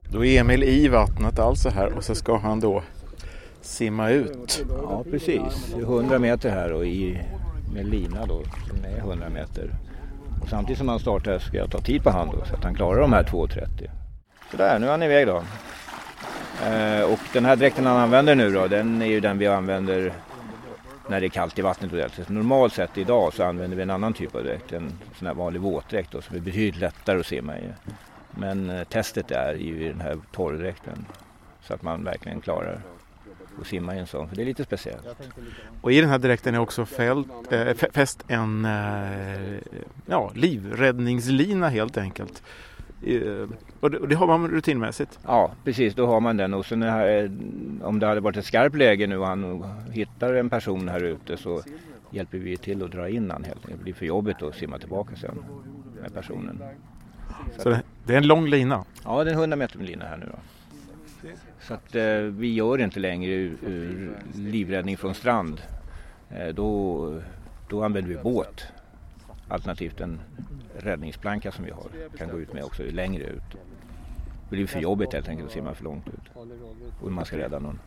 Då 0.03 0.25
är 0.25 0.39
Emil 0.39 0.63
i 0.63 0.87
vattnet 0.87 1.39
alltså 1.39 1.69
här 1.69 1.93
och 1.93 2.03
så 2.03 2.15
ska 2.15 2.37
han 2.37 2.59
då 2.59 2.83
simma 3.61 4.09
ut. 4.09 4.65
Ja, 4.69 5.03
precis. 5.11 5.73
100 5.73 6.19
meter 6.19 6.49
här 6.49 6.73
och 6.73 6.85
i 6.85 7.21
med 7.73 7.85
lina 7.85 8.25
då 8.25 8.43
som 8.67 8.85
är 8.85 8.97
100 8.97 9.29
meter. 9.29 9.69
Och 10.41 10.49
samtidigt 10.49 10.77
som 10.77 10.87
han 10.87 10.99
startar 10.99 11.39
ska 11.39 11.57
jag 11.57 11.71
ta 11.71 11.81
tid 11.81 12.03
på 12.03 12.09
hand 12.09 12.31
då, 12.33 12.45
så 12.45 12.55
att 12.55 12.63
han 12.63 12.75
klarar 12.75 13.01
de 13.01 13.13
här 13.13 13.23
2.30. 13.23 13.89
Sådär, 14.51 14.79
nu 14.79 14.85
är 14.85 14.91
han 14.91 15.03
iväg 15.03 15.27
då. 15.27 15.43
Eh, 16.65 17.11
och 17.11 17.19
den 17.33 17.45
här 17.45 17.55
dräkten 17.55 17.85
han 17.85 17.97
använder 17.97 18.35
nu 18.35 18.51
då, 18.51 18.67
den 18.67 19.01
är 19.01 19.05
ju 19.05 19.19
den 19.19 19.37
vi 19.37 19.47
använder 19.47 20.13
när 21.07 21.19
det 21.19 21.27
är 21.27 21.29
kallt 21.29 21.59
i 21.59 21.61
vattnet 21.61 21.93
ordentligt. 21.93 22.29
Normalt 22.29 22.73
sett 22.73 22.97
idag 22.97 23.33
så 23.33 23.43
använder 23.43 23.77
vi 23.77 23.83
en 23.83 23.89
annan 23.89 24.13
typ 24.13 24.35
av 24.35 24.43
dräkt, 24.43 24.73
en 24.73 24.91
sån 25.17 25.27
här 25.27 25.33
vanlig 25.33 25.61
våtdräkt 25.61 26.11
då, 26.11 26.21
som 26.21 26.35
är 26.35 26.39
betydligt 26.39 26.81
lättare 26.81 27.19
att 27.19 27.25
simma 27.25 27.57
i. 27.57 27.63
Men 28.31 28.69
eh, 28.69 28.83
testet 28.83 29.31
är 29.31 29.53
ju 29.53 29.85
i 29.85 29.87
den 29.87 30.01
här 30.01 30.17
torrdräkten 30.31 31.05
så 31.61 31.73
att 31.73 31.81
man 31.81 32.03
verkligen 32.03 32.41
klarar 32.41 32.81
att 33.61 33.67
simma 33.67 33.95
i 33.95 33.99
en 33.99 34.07
sån, 34.07 34.29
för 34.29 34.35
det 34.35 34.41
är 34.41 34.45
lite 34.45 34.63
speciellt. 34.63 35.07
Och 35.81 35.91
i 35.91 36.01
den 36.01 36.09
här 36.09 36.19
dräkten 36.19 36.55
är 36.55 36.59
också 36.59 36.85
fält, 36.85 37.51
äh, 37.51 37.73
fäst 37.73 38.23
en 38.27 38.65
äh, 38.65 39.59
ja, 40.05 40.31
livräddningslina 40.35 41.69
helt 41.69 41.97
enkelt. 41.97 42.43
Uh, 43.07 43.49
och, 43.79 43.91
det, 43.91 43.97
och 43.97 44.07
det 44.07 44.15
har 44.15 44.27
man 44.27 44.47
rutinmässigt? 44.47 45.19
Ja, 45.25 45.51
precis. 45.63 45.95
Då 45.95 46.07
har 46.07 46.19
man 46.19 46.37
den. 46.37 46.53
Och 46.53 46.65
sen 46.65 46.81
här, 46.81 47.31
om 47.81 47.99
det 47.99 48.07
hade 48.07 48.21
varit 48.21 48.37
ett 48.37 48.45
skarpt 48.45 48.75
läge 48.75 49.07
nu 49.07 49.17
och 49.17 49.27
han 49.27 49.63
hittar 49.91 50.33
en 50.33 50.49
person 50.49 50.89
här 50.89 51.03
ute 51.03 51.37
så 51.37 51.61
hjälper 52.11 52.37
vi 52.37 52.57
till 52.57 52.83
att 52.83 52.91
dra 52.91 53.09
in 53.09 53.31
han 53.31 53.43
helt 53.43 53.57
enkelt. 53.57 53.77
Det 53.77 53.83
blir 53.83 53.93
för 53.93 54.05
jobbigt 54.05 54.41
att 54.41 54.55
simma 54.55 54.79
tillbaka 54.79 55.15
sen 55.15 55.43
med 56.01 56.13
personen. 56.13 56.63
Så, 57.55 57.61
så 57.61 57.69
det, 57.69 57.81
det, 58.05 58.13
är 58.13 58.17
en 58.17 58.27
lång 58.27 58.47
lina? 58.47 58.85
Ja, 59.03 59.23
det 59.23 59.29
är 59.29 59.33
en 59.33 59.39
100 59.39 59.57
meter 59.57 59.79
lina 59.79 60.05
här 60.05 60.17
nu 60.17 60.25
då. 60.31 60.37
Så 61.71 61.75
att 61.75 61.95
eh, 61.95 62.17
vi 62.21 62.53
gör 62.53 62.81
inte 62.81 62.99
längre 62.99 63.31
ur, 63.31 63.57
ur 63.65 64.17
livräddning 64.35 64.97
från 64.97 65.13
strand. 65.13 65.61
Eh, 66.29 66.47
då, 66.47 67.21
då 67.69 67.83
använder 67.83 68.09
vi 68.09 68.17
båt. 68.17 68.67
Alternativt 69.47 70.01
en 70.01 70.19
räddningsplanka 70.77 71.51
som 71.51 71.65
vi 71.65 71.71
har. 71.71 72.17
Kan 72.17 72.29
gå 72.29 72.39
ut 72.39 72.53
med 72.53 72.63
också 72.63 72.83
längre 72.83 73.23
ut. 73.23 73.43
Det 74.49 74.55
blir 74.55 74.67
för 74.67 74.79
jobbigt 74.79 75.13
helt 75.13 75.27
enkelt 75.27 75.47
att 75.47 75.53
simma 75.53 75.73
för 75.73 75.83
långt 75.83 76.07
ut. 76.07 76.45
Och 77.01 77.11
man 77.11 77.25
ska 77.25 77.37
rädda 77.37 77.59
någon. 77.59 77.79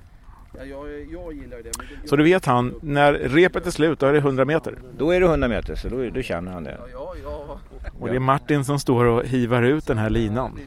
Så 2.05 2.17
då 2.17 2.23
vet 2.25 2.45
han, 2.45 2.75
när 2.83 3.13
repet 3.13 3.67
är 3.67 3.71
slut, 3.71 4.01
då 4.01 4.07
är 4.07 4.13
det 4.13 4.19
100 4.19 4.45
meter? 4.45 4.79
Då 4.99 5.11
är 5.11 5.21
det 5.21 5.27
100 5.27 5.49
meter, 5.49 5.75
så 5.75 5.89
då, 5.89 6.11
då 6.11 6.23
känner 6.23 6.53
han 6.53 6.65
det. 6.65 6.79
Och 8.01 8.09
det 8.09 8.15
är 8.15 8.21
Martin 8.21 8.65
som 8.65 8.79
står 8.79 9.05
och 9.05 9.25
hivar 9.25 9.63
ut 9.63 9.87
den 9.87 9.99
här 9.99 10.11
linan? 10.11 10.59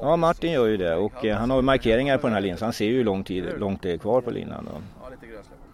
Ja, 0.00 0.16
Martin 0.16 0.52
gör 0.52 0.66
ju 0.66 0.76
det 0.76 0.96
och 0.96 1.24
eh, 1.24 1.36
han 1.36 1.50
har 1.50 1.62
markeringar 1.62 2.18
på 2.18 2.26
den 2.26 2.34
här 2.34 2.40
linan 2.40 2.58
så 2.58 2.64
han 2.64 2.72
ser 2.72 2.86
ju 2.86 2.96
hur 2.96 3.04
lång 3.04 3.24
tid, 3.24 3.44
långt 3.58 3.82
det 3.82 3.92
är 3.92 3.98
kvar 3.98 4.20
på 4.20 4.30
linan. 4.30 4.68
Då. 4.72 4.80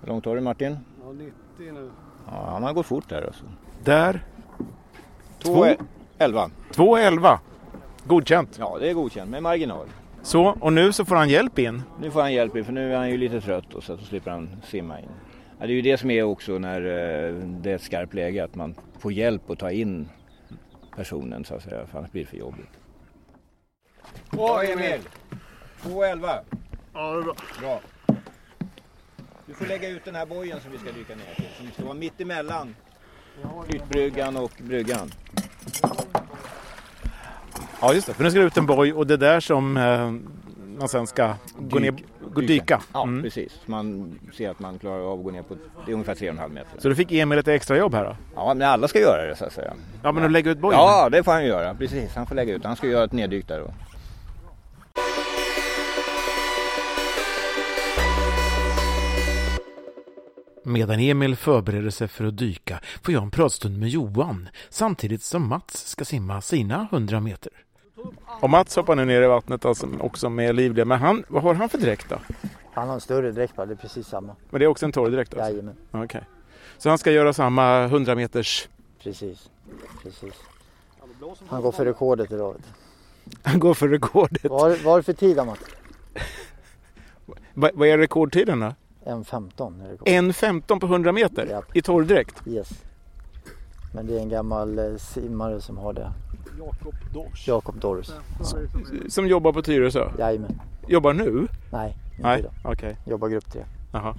Hur 0.00 0.08
långt 0.08 0.24
har 0.24 0.34
du 0.34 0.40
Martin? 0.40 0.78
Ja, 1.04 1.12
90 1.12 1.32
nu. 1.58 1.90
Ja, 2.30 2.48
han 2.52 2.62
har 2.62 2.72
gått 2.72 2.86
fort 2.86 3.08
där 3.08 3.22
alltså. 3.22 3.44
Där? 3.84 4.24
2.11. 5.42 6.50
2.11. 6.72 7.38
Godkänt? 8.04 8.56
Ja, 8.58 8.76
det 8.80 8.90
är 8.90 8.94
godkänt 8.94 9.30
med 9.30 9.42
marginal. 9.42 9.86
Så, 10.26 10.56
och 10.60 10.72
nu 10.72 10.92
så 10.92 11.04
får 11.04 11.16
han 11.16 11.28
hjälp 11.28 11.58
in? 11.58 11.82
Nu 12.00 12.10
får 12.10 12.20
han 12.20 12.32
hjälp 12.32 12.56
in 12.56 12.64
för 12.64 12.72
nu 12.72 12.92
är 12.92 12.96
han 12.96 13.10
ju 13.10 13.16
lite 13.16 13.40
trött 13.40 13.74
och 13.74 13.84
så, 13.84 13.98
så 13.98 14.04
slipper 14.04 14.30
han 14.30 14.48
simma 14.64 15.00
in. 15.00 15.08
Ja, 15.58 15.66
det 15.66 15.72
är 15.72 15.74
ju 15.74 15.82
det 15.82 15.98
som 15.98 16.10
är 16.10 16.22
också 16.22 16.58
när 16.58 16.80
eh, 16.80 17.34
det 17.34 17.70
är 17.70 17.74
ett 17.74 17.82
skarpt 17.82 18.14
läge 18.14 18.44
att 18.44 18.54
man 18.54 18.74
får 18.98 19.12
hjälp 19.12 19.50
att 19.50 19.58
ta 19.58 19.70
in 19.70 20.08
personen 20.96 21.44
så 21.44 21.54
att 21.54 21.62
säga, 21.62 21.86
för 21.86 21.98
annars 21.98 22.10
blir 22.10 22.22
det 22.22 22.30
för 22.30 22.36
jobbigt. 22.36 22.70
Bra 24.30 24.62
Emil! 24.64 25.00
2.11. 25.82 26.38
Ja, 26.94 27.12
det 27.12 27.18
är 27.18 27.22
bra. 27.22 27.34
Bra. 27.60 27.80
Du 29.46 29.54
får 29.54 29.66
lägga 29.66 29.88
ut 29.88 30.04
den 30.04 30.14
här 30.14 30.26
bojen 30.26 30.60
som 30.60 30.72
vi 30.72 30.78
ska 30.78 30.92
dyka 30.92 31.14
ner 31.14 31.34
till, 31.36 31.48
som 31.58 31.70
ska 31.70 31.84
vara 31.84 31.94
mitt 31.94 32.20
emellan 32.20 32.74
flytbryggan 33.68 34.36
och 34.36 34.52
bryggan. 34.58 35.10
Ja 37.80 37.94
just 37.94 38.06
det, 38.06 38.14
för 38.14 38.24
nu 38.24 38.30
ska 38.30 38.40
det 38.40 38.46
ut 38.46 38.56
en 38.56 38.66
boj 38.66 38.92
och 38.92 39.06
det 39.06 39.14
är 39.14 39.18
där 39.18 39.40
som 39.40 39.76
eh, 39.76 40.12
man 40.78 40.88
sen 40.88 41.06
ska 41.06 41.34
gå 41.58 41.78
ner 41.78 41.94
och 42.34 42.42
dyka. 42.42 42.80
Ja 42.92 43.02
Mm. 43.02 43.22
precis, 43.22 43.60
man 43.66 44.18
ser 44.36 44.50
att 44.50 44.58
man 44.60 44.78
klarar 44.78 45.12
av 45.12 45.18
att 45.18 45.24
gå 45.24 45.30
ner 45.30 45.42
på, 45.42 45.54
det 45.86 45.90
är 45.90 45.94
ungefär 45.94 46.14
3,5 46.14 46.48
meter. 46.48 46.70
Så 46.80 46.88
du 46.88 46.94
fick 46.94 47.12
Emil 47.12 47.38
ett 47.38 47.48
extra 47.48 47.76
jobb 47.78 47.94
här 47.94 48.04
då? 48.04 48.16
Ja 48.34 48.54
men 48.54 48.68
alla 48.68 48.88
ska 48.88 49.00
göra 49.00 49.26
det 49.26 49.36
så 49.36 49.44
att 49.44 49.52
säga. 49.52 49.72
Ja 50.02 50.12
men 50.12 50.24
att 50.24 50.32
lägga 50.32 50.50
ut 50.50 50.58
bojen? 50.58 50.80
Ja 50.80 51.08
det 51.12 51.22
får 51.22 51.32
han 51.32 51.44
göra, 51.46 51.74
precis. 51.74 52.14
Han 52.14 52.26
får 52.26 52.34
lägga 52.34 52.54
ut, 52.54 52.64
han 52.64 52.76
ska 52.76 52.86
göra 52.86 53.04
ett 53.04 53.12
neddyk 53.12 53.48
där 53.48 53.60
då. 53.60 53.70
Medan 60.64 61.00
Emil 61.00 61.36
förbereder 61.36 61.90
sig 61.90 62.08
för 62.08 62.24
att 62.24 62.36
dyka 62.38 62.80
får 63.02 63.14
jag 63.14 63.22
en 63.22 63.30
pratstund 63.30 63.78
med 63.78 63.88
Johan 63.88 64.48
samtidigt 64.68 65.22
som 65.22 65.48
Mats 65.48 65.86
ska 65.88 66.04
simma 66.04 66.40
sina 66.40 66.88
100 66.92 67.20
meter. 67.20 67.52
Och 68.40 68.50
Mats 68.50 68.76
hoppar 68.76 68.96
nu 68.96 69.04
ner 69.04 69.22
i 69.22 69.26
vattnet 69.26 69.64
alltså 69.64 69.88
också 70.00 70.30
med 70.30 70.54
livliga, 70.54 70.84
men 70.84 70.98
han, 70.98 71.24
vad 71.28 71.42
har 71.42 71.54
han 71.54 71.68
för 71.68 71.78
dräkt 71.78 72.08
då? 72.08 72.18
Han 72.72 72.88
har 72.88 72.94
en 72.94 73.00
större 73.00 73.32
dräkt 73.32 73.56
bara, 73.56 73.66
det 73.66 73.72
är 73.74 73.76
precis 73.76 74.06
samma. 74.06 74.36
Men 74.50 74.58
det 74.58 74.64
är 74.64 74.68
också 74.68 74.86
en 74.86 74.92
torrdräkt 74.92 75.34
alltså? 75.34 75.50
Jajamän, 75.50 75.74
Okej. 75.90 76.22
Så 76.78 76.88
han 76.88 76.98
ska 76.98 77.10
göra 77.12 77.32
samma 77.32 77.84
100 77.84 78.14
meters... 78.14 78.68
precis. 79.02 79.50
precis. 80.02 80.34
Han 81.48 81.62
går 81.62 81.72
för 81.72 81.84
rekordet 81.84 82.32
idag. 82.32 82.56
Han 83.42 83.58
går 83.58 83.74
för 83.74 83.88
rekordet. 83.88 84.44
Vad 84.50 84.78
har 84.78 84.96
du 84.96 85.02
för 85.02 85.12
tid 85.12 85.38
Amat? 85.38 85.58
Va, 87.54 87.70
vad 87.74 87.88
är 87.88 87.98
rekordtiden 87.98 88.60
då? 88.60 88.74
1.15 89.04 89.84
är 89.84 89.90
rekord. 89.90 90.08
1.15 90.08 90.80
på 90.80 90.86
100 90.86 91.12
meter 91.12 91.48
Ja. 91.50 91.62
i 91.74 91.82
torrdräkt? 91.82 92.42
Yes. 92.46 92.68
Men 93.94 94.06
det 94.06 94.14
är 94.14 94.18
en 94.20 94.28
gammal 94.28 94.78
eh, 94.78 94.96
simmare 94.96 95.60
som 95.60 95.78
har 95.78 95.92
det. 95.92 96.12
Jakob 96.58 96.94
Dors. 97.14 97.48
Jakob 97.48 97.80
Dorus. 97.80 98.14
Som 99.08 99.26
jobbar 99.28 99.52
på 99.52 99.62
Tyresö? 99.62 100.10
Jajamän. 100.18 100.60
Jobbar 100.86 101.12
nu? 101.12 101.48
Nej, 101.72 101.96
inte 102.10 102.22
Nej, 102.28 102.38
idag. 102.38 102.52
okej. 102.64 102.96
Jobbar 103.04 103.28
grupp 103.28 103.52
3. 103.52 103.64
Jaha. 103.92 104.14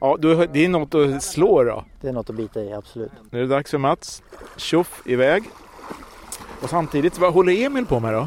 Ja, 0.00 0.16
då, 0.20 0.46
det 0.46 0.64
är 0.64 0.68
något 0.68 0.94
att 0.94 1.22
slå 1.22 1.64
då. 1.64 1.84
Det 2.00 2.08
är 2.08 2.12
något 2.12 2.30
att 2.30 2.36
bita 2.36 2.60
i, 2.60 2.72
absolut. 2.72 3.12
Nu 3.30 3.38
är 3.38 3.42
det 3.42 3.48
dags 3.48 3.70
för 3.70 3.78
Mats. 3.78 4.22
Tjoff 4.56 5.02
iväg. 5.06 5.44
Och 6.62 6.70
samtidigt, 6.70 7.18
vad 7.18 7.32
håller 7.34 7.64
Emil 7.66 7.86
på 7.86 8.00
med 8.00 8.14
då? 8.14 8.26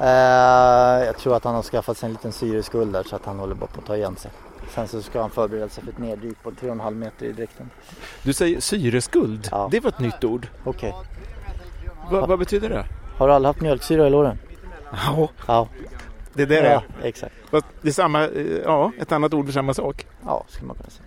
Eh, 0.00 1.04
jag 1.06 1.18
tror 1.18 1.36
att 1.36 1.44
han 1.44 1.54
har 1.54 1.62
skaffat 1.62 1.96
sig 1.96 2.06
en 2.06 2.12
liten 2.12 2.32
syreskuld 2.32 2.92
där 2.92 3.02
så 3.02 3.16
att 3.16 3.24
han 3.24 3.38
håller 3.38 3.54
bara 3.54 3.66
på 3.66 3.80
att 3.80 3.86
ta 3.86 3.96
igen 3.96 4.16
sig. 4.16 4.30
Sen 4.74 4.88
så 4.88 5.02
ska 5.02 5.20
han 5.20 5.30
förbereda 5.30 5.68
sig 5.68 5.84
för 5.84 5.90
ett 5.92 5.98
neddyk 5.98 6.42
på 6.42 6.50
3,5 6.50 6.94
meter 6.94 7.26
i 7.26 7.32
dräkten. 7.32 7.70
Du 8.22 8.32
säger 8.32 8.60
syreskuld. 8.60 9.48
Ja. 9.50 9.68
Det 9.70 9.80
var 9.80 9.88
ett 9.90 10.00
nytt 10.00 10.24
ord. 10.24 10.46
Okej. 10.64 10.94
Va, 12.10 12.26
vad 12.26 12.38
betyder 12.38 12.68
det? 12.68 12.86
Har 13.18 13.28
du 13.28 13.34
aldrig 13.34 13.46
haft 13.48 13.60
mjölksyra 13.60 14.06
i 14.06 14.10
låren? 14.10 14.38
Ja, 14.92 15.28
Ja. 15.46 15.68
det 16.34 16.42
är 16.42 16.46
det 16.46 16.60
det 16.60 16.72
ja, 16.72 16.82
är. 17.02 17.06
exakt. 17.06 17.34
Fast 17.50 17.66
Det 17.82 17.88
är 17.88 17.92
samma, 17.92 18.24
eh, 18.28 18.46
ja, 18.64 18.92
ett 19.00 19.12
annat 19.12 19.34
ord 19.34 19.46
för 19.46 19.52
samma 19.52 19.74
sak. 19.74 20.06
Ja, 20.26 20.44
skulle 20.48 20.66
man 20.66 20.76
kunna 20.76 20.90
säga. 20.90 21.04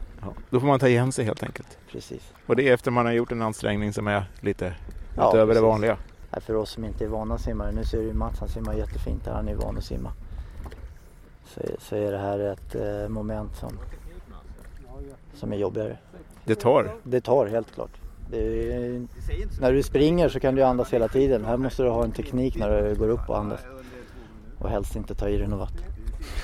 Då 0.50 0.60
får 0.60 0.68
man 0.68 0.80
ta 0.80 0.88
igen 0.88 1.12
sig 1.12 1.26
helt 1.26 1.44
enkelt. 1.44 1.78
Precis. 1.92 2.34
Och 2.46 2.56
det 2.56 2.70
är 2.70 2.74
efter 2.74 2.92
man 2.92 3.06
har 3.06 3.14
gjort 3.14 3.32
en 3.32 3.42
ansträngning 3.42 3.94
som 3.94 4.08
är 4.08 4.26
lite 4.40 4.74
Ja, 5.16 5.30
utöver 5.30 5.46
det 5.46 5.48
precis. 5.54 5.62
vanliga. 5.64 5.98
Nej, 6.32 6.42
för 6.42 6.56
oss 6.56 6.70
som 6.72 6.86
inte 6.86 7.04
är 7.04 7.08
vana 7.08 7.38
simmare, 7.38 7.72
nu 7.72 7.84
ser 7.84 7.98
du 7.98 8.04
ju 8.04 8.14
Mats, 8.14 8.40
han 8.40 8.50
simmar 8.50 8.74
jättefint 8.74 9.26
där, 9.26 9.32
han 9.32 9.48
är 9.48 9.56
van 9.56 9.78
att 9.78 9.84
simma. 9.84 10.12
Så, 11.46 11.62
så 11.80 11.96
är 11.96 12.12
det 12.12 12.18
här 12.18 12.40
ett 12.40 12.76
eh, 12.76 13.10
moment 13.10 13.56
som, 13.56 13.72
som 15.36 15.54
är 15.54 15.58
jobbigare. 15.58 15.98
Det 16.46 16.56
tar. 16.56 16.92
Det 17.04 17.22
tar 17.22 17.46
helt 17.48 17.72
klart. 17.74 17.92
Det 18.32 18.74
är, 18.74 19.08
när 19.62 19.74
du 19.74 19.84
springer 19.84 20.30
så 20.30 20.40
kan 20.40 20.56
du 20.56 20.64
andas 20.64 20.94
hela 20.94 21.08
tiden. 21.08 21.46
Här 21.46 21.58
måste 21.58 21.84
du 21.84 21.90
ha 21.90 22.04
en 22.04 22.12
teknik 22.12 22.56
när 22.58 22.82
du 22.84 22.96
går 22.96 23.10
upp 23.10 23.30
och 23.30 23.38
andas. 23.40 23.60
Och 24.60 24.70
helst 24.70 24.96
inte 24.96 25.16
ta 25.16 25.30
i 25.30 25.38
dig 25.38 25.48
något 25.48 25.60
vatten. 25.60 25.84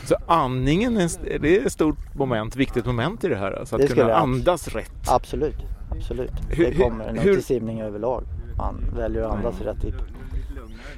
Så 0.05 0.15
andningen 0.27 0.97
är, 0.97 1.39
det 1.39 1.57
är 1.61 1.65
ett 1.65 1.71
stort 1.73 2.15
moment, 2.15 2.55
viktigt 2.55 2.85
moment 2.85 3.23
i 3.23 3.27
det 3.29 3.35
här. 3.35 3.51
Alltså 3.51 3.75
att 3.75 3.81
Det 3.81 3.87
kunna 3.87 4.13
andas 4.15 4.67
rätt. 4.67 5.09
Absolut, 5.09 5.55
absolut. 5.91 6.31
Hur- 6.49 6.65
Det 6.65 6.75
kommer 6.75 7.05
hur- 7.07 7.13
nog 7.13 7.23
till 7.23 7.43
simning 7.43 7.81
överlag. 7.81 8.23
Man 8.57 8.85
väljer 8.95 9.21
att 9.23 9.31
andas 9.33 9.61
rätt 9.61 9.81
typ. 9.81 9.95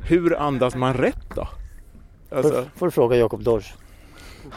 Hur 0.03 0.35
andas 0.39 0.75
man 0.75 0.93
rätt 0.93 1.35
då? 1.35 1.47
Alltså, 2.31 2.53
Får, 2.53 2.63
får 2.75 2.85
du 2.85 2.91
fråga 2.91 3.15
Jakob 3.17 3.43
Dorsch. 3.43 3.73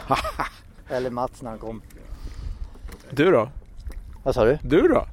Eller 0.89 1.09
Mats 1.09 1.41
när 1.41 1.49
han 1.49 1.59
kom. 1.59 1.81
du 3.09 3.31
då? 3.31 3.49
Vad 4.23 4.35
sa 4.35 4.45
du? 4.45 4.57
Du 4.61 4.81
då? 4.87 5.05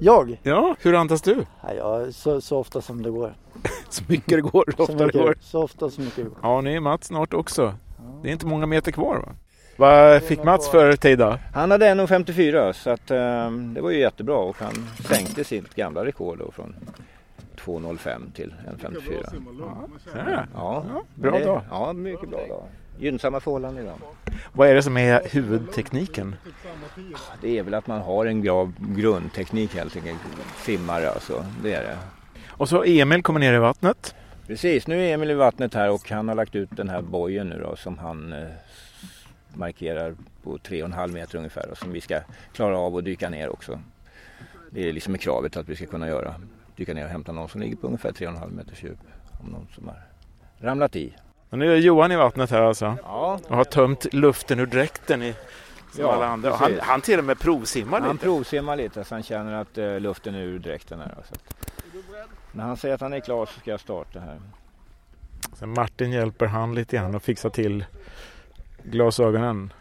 Jag? 0.00 0.40
Ja, 0.42 0.76
hur 0.80 0.94
andas 0.94 1.22
du? 1.22 1.46
Jag, 1.76 2.14
så, 2.14 2.40
så 2.40 2.58
ofta 2.58 2.80
som 2.80 3.02
det 3.02 3.10
går. 3.10 3.34
Så 3.88 4.02
mycket 4.08 4.28
det 4.28 4.40
går, 4.40 4.64
så 4.70 4.76
Så, 4.76 4.82
ofta 4.82 4.94
det 4.98 5.04
mycket, 5.06 5.20
går. 5.20 5.36
så 5.40 5.62
ofta 5.62 5.90
som 5.90 6.04
mycket 6.04 6.24
det 6.24 6.30
går. 6.30 6.38
Ja, 6.42 6.60
ni 6.60 6.74
är 6.74 6.80
Mats 6.80 7.06
snart 7.06 7.34
också. 7.34 7.74
Det 8.22 8.28
är 8.28 8.32
inte 8.32 8.46
många 8.46 8.66
meter 8.66 8.92
kvar 8.92 9.16
va? 9.16 9.32
Vad 9.76 10.22
fick 10.22 10.44
Mats 10.44 10.70
för 10.70 10.96
tid 10.96 11.18
då? 11.18 11.38
Han 11.54 11.70
hade 11.70 11.86
1.54 11.86 12.72
så 12.72 12.90
att, 12.90 13.10
eh, 13.10 13.50
det 13.74 13.80
var 13.80 13.90
ju 13.90 13.98
jättebra 14.00 14.36
och 14.36 14.56
han 14.58 14.88
sänkte 15.08 15.44
sitt 15.44 15.74
gamla 15.74 16.04
rekord 16.04 16.38
då 16.38 16.50
från 16.50 16.74
2.05 17.56 18.32
till 18.34 18.54
1.54. 18.80 19.24
Ja. 20.54 20.84
Ja, 20.92 21.02
bra 21.14 21.38
det, 21.38 21.44
dag. 21.44 21.60
Ja, 21.70 21.92
mycket 21.92 22.30
bra 22.30 22.46
dag. 22.46 22.64
Gynnsamma 22.98 23.40
förhållanden 23.40 23.84
idag. 23.84 23.98
Vad 24.56 24.68
är 24.68 24.74
det 24.74 24.82
som 24.82 24.96
är 24.96 25.28
huvudtekniken? 25.30 26.36
Det 27.40 27.58
är 27.58 27.62
väl 27.62 27.74
att 27.74 27.86
man 27.86 28.00
har 28.00 28.26
en 28.26 28.42
bra 28.42 28.72
grundteknik 28.78 29.74
helt 29.74 29.96
enkelt. 29.96 30.18
Simmare 30.56 31.10
alltså, 31.10 31.44
det 31.62 31.74
är 31.74 31.82
det. 31.82 31.98
Och 32.48 32.68
så 32.68 32.84
Emil 32.84 33.22
kommer 33.22 33.40
ner 33.40 33.54
i 33.54 33.58
vattnet. 33.58 34.14
Precis, 34.46 34.86
nu 34.86 35.06
är 35.06 35.14
Emil 35.14 35.30
i 35.30 35.34
vattnet 35.34 35.74
här 35.74 35.90
och 35.90 36.10
han 36.10 36.28
har 36.28 36.34
lagt 36.34 36.54
ut 36.54 36.68
den 36.72 36.88
här 36.88 37.02
bojen 37.02 37.48
nu 37.48 37.60
då 37.60 37.76
som 37.76 37.98
han 37.98 38.32
eh, 38.32 38.48
markerar 39.54 40.14
på 40.42 40.58
3,5 40.58 41.12
meter 41.12 41.38
ungefär 41.38 41.70
och 41.70 41.78
som 41.78 41.92
vi 41.92 42.00
ska 42.00 42.20
klara 42.52 42.78
av 42.78 42.96
att 42.96 43.04
dyka 43.04 43.30
ner 43.30 43.48
också. 43.48 43.80
Det 44.70 44.88
är 44.88 44.92
liksom 44.92 45.18
kravet 45.18 45.56
att 45.56 45.68
vi 45.68 45.76
ska 45.76 45.86
kunna 45.86 46.08
göra. 46.08 46.34
Dyka 46.76 46.94
ner 46.94 47.04
och 47.04 47.10
hämta 47.10 47.32
någon 47.32 47.48
som 47.48 47.60
ligger 47.60 47.76
på 47.76 47.86
ungefär 47.86 48.12
3,5 48.12 48.50
meters 48.52 48.82
djup. 48.82 48.98
Om 49.40 49.46
någon 49.46 49.66
som 49.74 49.88
har 49.88 50.02
ramlat 50.58 50.96
i. 50.96 51.14
Och 51.54 51.58
nu 51.58 51.72
är 51.72 51.76
Johan 51.76 52.12
i 52.12 52.16
vattnet 52.16 52.50
här 52.50 52.62
alltså. 52.62 52.96
Ja, 53.02 53.40
Och 53.48 53.56
har 53.56 53.64
tömt 53.64 54.14
luften 54.14 54.60
ur 54.60 54.66
dräkten 54.66 55.22
i 55.22 55.34
som 55.92 56.04
Ja, 56.04 56.12
alla 56.12 56.26
andra. 56.26 56.56
Han, 56.56 56.78
han 56.82 57.00
till 57.00 57.18
och 57.18 57.24
med 57.24 57.38
provsimmar 57.38 58.00
han 58.00 58.12
lite. 58.12 58.24
provsimmar 58.24 58.76
lite 58.76 59.04
så 59.04 59.14
han 59.14 59.22
känner 59.22 59.52
att 59.52 59.78
eh, 59.78 60.00
luften 60.00 60.34
är 60.34 60.38
ur 60.38 60.58
dräkten 60.58 60.98
här. 61.00 61.14
Så 61.28 61.34
att, 61.34 61.66
när 62.52 62.64
han 62.64 62.76
säger 62.76 62.94
att 62.94 63.00
han 63.00 63.12
är 63.12 63.20
klar 63.20 63.46
så 63.46 63.60
ska 63.60 63.70
jag 63.70 63.80
starta 63.80 64.20
här. 64.20 64.40
Sen 65.58 65.68
Martin 65.74 66.10
hjälper 66.10 66.46
han 66.46 66.74
lite 66.74 66.96
grann 66.96 67.14
och 67.14 67.22
fixar 67.22 67.50
till 67.50 67.84
glasögonen. 68.82 69.72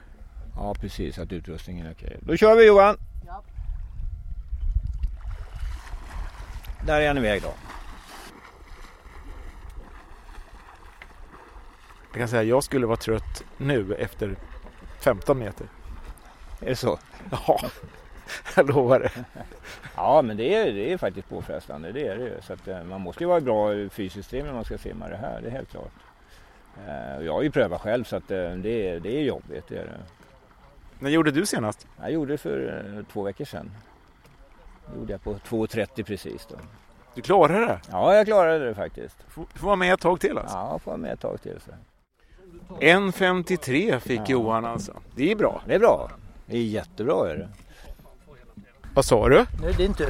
Ja 0.55 0.75
precis, 0.81 1.19
att 1.19 1.31
utrustningen 1.31 1.85
är 1.87 1.91
okej. 1.91 2.17
Då 2.21 2.37
kör 2.37 2.55
vi 2.55 2.67
Johan! 2.67 2.97
Där 6.85 7.01
är 7.01 7.07
han 7.07 7.17
iväg 7.17 7.41
då. 7.41 7.53
Jag 12.13 12.19
kan 12.19 12.27
säga 12.27 12.41
att 12.41 12.47
jag 12.47 12.63
skulle 12.63 12.85
vara 12.85 12.97
trött 12.97 13.43
nu 13.57 13.95
efter 13.95 14.35
15 14.99 15.39
meter. 15.39 15.67
Är 16.61 16.65
det 16.65 16.75
så? 16.75 16.99
Ja, 17.31 17.59
jag 18.55 18.69
lovar 18.69 18.99
det. 18.99 19.11
Ja 19.95 20.21
men 20.21 20.37
det 20.37 20.55
är, 20.55 20.73
det 20.73 20.93
är 20.93 20.97
faktiskt 20.97 21.29
påfrestande, 21.29 21.91
det 21.91 22.07
är 22.07 22.17
det 22.17 22.23
ju. 22.23 22.41
Så 22.41 22.53
att, 22.53 22.67
eh, 22.67 22.83
man 22.83 23.01
måste 23.01 23.23
ju 23.23 23.27
vara 23.27 23.41
bra 23.41 23.89
fysiskt 23.89 24.29
trim 24.29 24.45
när 24.45 24.53
man 24.53 24.65
ska 24.65 24.77
simma 24.77 25.09
det 25.09 25.17
här, 25.17 25.41
det 25.41 25.47
är 25.47 25.51
helt 25.51 25.71
klart. 25.71 25.91
Eh, 26.87 27.25
jag 27.25 27.33
har 27.33 27.41
ju 27.41 27.51
prövat 27.51 27.81
själv 27.81 28.03
så 28.03 28.15
att 28.15 28.31
eh, 28.31 28.51
det, 28.51 28.87
är, 28.89 28.99
det 28.99 29.17
är 29.17 29.23
jobbigt. 29.23 29.67
Det 29.67 29.77
är 29.77 29.85
det. 29.85 29.99
När 30.99 31.09
gjorde 31.09 31.31
du 31.31 31.45
senast? 31.45 31.87
Jag 32.01 32.11
gjorde 32.11 32.33
det 32.33 32.37
för 32.37 33.05
två 33.11 33.23
veckor 33.23 33.45
sedan. 33.45 33.71
Det 34.93 34.99
gjorde 34.99 35.11
jag 35.11 35.23
på 35.23 35.33
2.30 35.33 36.03
precis 36.03 36.45
då. 36.45 36.55
Du 37.15 37.21
klarade 37.21 37.65
det? 37.65 37.79
Ja 37.91 38.15
jag 38.15 38.25
klarade 38.25 38.65
det 38.65 38.75
faktiskt. 38.75 39.17
Får 39.27 39.45
får 39.53 39.67
vara 39.67 39.75
med 39.75 39.93
ett 39.93 39.99
tag 39.99 40.19
till 40.19 40.37
alltså. 40.37 40.57
Ja, 40.57 40.79
får 40.79 40.91
vara 40.91 40.97
med 40.97 41.13
ett 41.13 41.19
tag 41.19 41.41
till. 41.41 41.59
Så. 41.65 41.71
1.53 42.81 43.99
fick 43.99 44.19
Ja. 44.19 44.25
Johan 44.27 44.65
alltså. 44.65 44.93
Det 45.15 45.31
är 45.31 45.35
bra. 45.35 45.61
Det 45.67 45.73
är 45.73 45.79
bra. 45.79 46.11
Det 46.45 46.57
är 46.57 46.61
jättebra 46.61 47.29
är 47.29 47.35
det. 47.35 47.49
Vad 48.93 49.05
sa 49.05 49.29
du? 49.29 49.45
Nu 49.61 49.67
är 49.67 49.71
det 49.71 49.77
din 49.77 49.93
tur. 49.93 50.09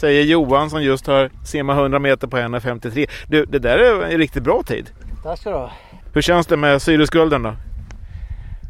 Säger 0.00 0.24
Johan 0.24 0.70
som 0.70 0.82
just 0.82 1.06
har 1.06 1.30
simmat 1.44 1.78
100 1.78 1.98
meter 1.98 2.26
på 2.26 2.36
1.53. 2.36 3.10
Du, 3.28 3.44
det 3.44 3.58
där 3.58 3.78
är 3.78 4.02
en 4.02 4.18
riktigt 4.18 4.42
bra 4.42 4.62
tid. 4.62 4.90
Tack 5.22 5.38
ska 5.40 5.50
du 5.50 5.56
ha. 5.56 5.70
Hur 6.14 6.22
känns 6.22 6.46
det 6.46 6.56
med 6.56 6.82
syreskulden 6.82 7.42
då? 7.42 7.54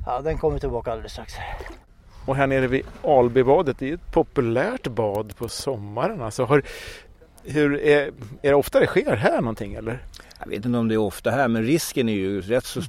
Ja, 0.07 0.21
den 0.21 0.39
kommer 0.39 0.59
tillbaka 0.59 0.93
alldeles 0.93 1.13
strax. 1.13 1.35
Och 2.27 2.37
här 2.37 2.47
nere 2.47 2.67
vid 2.67 2.83
Albybadet, 3.05 3.79
det 3.79 3.91
är 3.91 3.95
ett 3.95 4.13
populärt 4.13 4.87
bad 4.87 5.37
på 5.37 5.49
sommaren. 5.49 6.23
Alltså, 6.23 6.45
har, 6.45 6.63
hur 7.45 7.81
är, 7.81 8.07
är 8.43 8.49
det 8.49 8.55
ofta 8.55 8.81
det 8.81 8.87
sker 8.87 9.17
här 9.17 9.41
någonting 9.41 9.75
eller? 9.75 9.99
Jag 10.41 10.47
vet 10.49 10.65
inte 10.65 10.79
om 10.79 10.89
det 10.89 10.95
är 10.95 10.99
ofta 10.99 11.31
här 11.31 11.49
men 11.49 11.63
risken 11.63 12.09
är 12.09 12.13
ju 12.13 12.41
rätt 12.41 12.65
så 12.65 12.83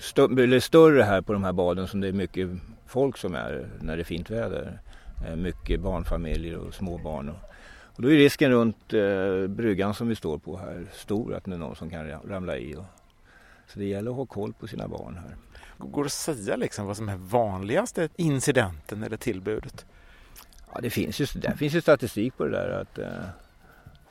stort, 0.00 0.30
stö, 0.32 0.42
eller 0.42 0.60
större 0.60 1.02
här 1.02 1.20
på 1.20 1.32
de 1.32 1.44
här 1.44 1.52
baden 1.52 1.88
som 1.88 2.00
det 2.00 2.08
är 2.08 2.12
mycket 2.12 2.48
folk 2.86 3.16
som 3.16 3.34
är 3.34 3.68
när 3.80 3.96
det 3.96 4.02
är 4.02 4.04
fint 4.04 4.30
väder. 4.30 4.78
Eh, 5.26 5.36
Mycket 5.36 5.80
barnfamiljer 5.80 6.56
och 6.56 6.74
små 6.74 6.98
barn. 6.98 7.28
Och, 7.28 7.36
och 7.96 8.02
då 8.02 8.12
är 8.12 8.16
risken 8.16 8.50
runt 8.50 8.92
eh, 8.92 9.46
bryggan 9.48 9.94
som 9.94 10.08
vi 10.08 10.14
står 10.14 10.38
på 10.38 10.56
här 10.56 10.86
stor 10.92 11.34
att 11.34 11.44
det 11.44 11.52
är 11.52 11.56
någon 11.56 11.76
som 11.76 11.90
kan 11.90 12.06
ra- 12.06 12.28
ramla 12.28 12.56
i. 12.56 12.74
Och, 12.76 12.84
så 13.68 13.78
det 13.78 13.84
gäller 13.84 14.10
att 14.10 14.16
ha 14.16 14.26
koll 14.26 14.52
på 14.52 14.66
sina 14.66 14.88
barn 14.88 15.14
här. 15.16 15.36
Går 15.78 16.02
det 16.02 16.06
att 16.06 16.12
säga 16.12 16.56
liksom 16.56 16.86
vad 16.86 16.96
som 16.96 17.08
är 17.08 17.16
vanligaste 17.16 18.08
incidenten 18.16 19.02
eller 19.02 19.16
tillbudet? 19.16 19.86
Ja, 20.74 20.80
det 20.80 20.90
finns 20.90 21.20
ju, 21.20 21.26
där 21.40 21.54
finns 21.56 21.74
ju 21.74 21.80
statistik 21.80 22.36
på 22.36 22.44
det 22.44 22.50
där 22.50 22.80
att, 22.80 22.98
eh, 22.98 23.06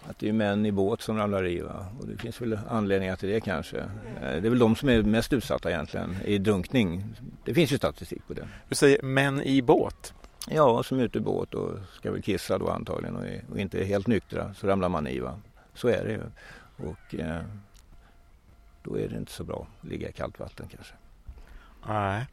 att 0.10 0.20
det 0.20 0.30
är 0.30 0.34
män 0.34 0.66
i 0.66 0.72
båt 0.72 1.02
som 1.02 1.18
ramlar 1.18 1.48
i. 1.48 1.62
Va? 1.62 1.86
Och 2.00 2.08
det 2.08 2.18
finns 2.18 2.42
väl 2.42 2.60
anledningar 2.70 3.16
till 3.16 3.30
det 3.30 3.42
kanske. 3.42 3.78
Eh, 3.78 3.88
det 4.22 4.48
är 4.48 4.50
väl 4.50 4.60
de 4.60 4.76
som 4.76 4.90
är 4.90 5.04
mest 5.04 5.34
utsatta 5.34 5.72
egentligen 5.72 6.16
i 6.26 6.38
drunkning. 6.38 7.04
Det 7.46 7.54
finns 7.54 7.72
ju 7.72 7.78
statistik 7.78 8.28
på 8.28 8.34
det. 8.34 8.48
Du 8.70 8.76
säger 8.76 9.02
män 9.02 9.42
i 9.42 9.62
båt. 9.62 10.14
Ja, 10.50 10.84
som 10.84 11.00
är 11.00 11.04
ute 11.04 11.18
i 11.18 11.22
båt 11.22 11.54
och 11.54 11.80
ska 11.94 12.12
väl 12.12 12.22
kissa 12.22 12.58
då 12.58 12.70
antagligen 12.70 13.16
och, 13.16 13.26
är, 13.26 13.44
och 13.52 13.60
inte 13.60 13.80
är 13.80 13.86
helt 13.86 14.08
nyktra 14.08 14.54
så 14.54 14.68
ramlar 14.68 14.90
man 14.90 15.08
i. 15.08 15.20
Va? 15.20 15.40
Så 15.74 15.88
är 15.88 16.04
det 16.04 16.12
ju. 16.12 16.22
Och 16.90 17.16
eh, 17.16 17.42
då 18.84 19.00
är 19.00 19.10
det 19.10 19.18
inte 19.18 19.32
så 19.32 19.44
bra 19.44 19.68
att 19.82 19.88
ligga 19.88 20.10
i 20.10 20.12
kallt 20.12 20.40
vatten 20.40 20.68
kanske. 20.76 20.94
Nej. 21.88 22.26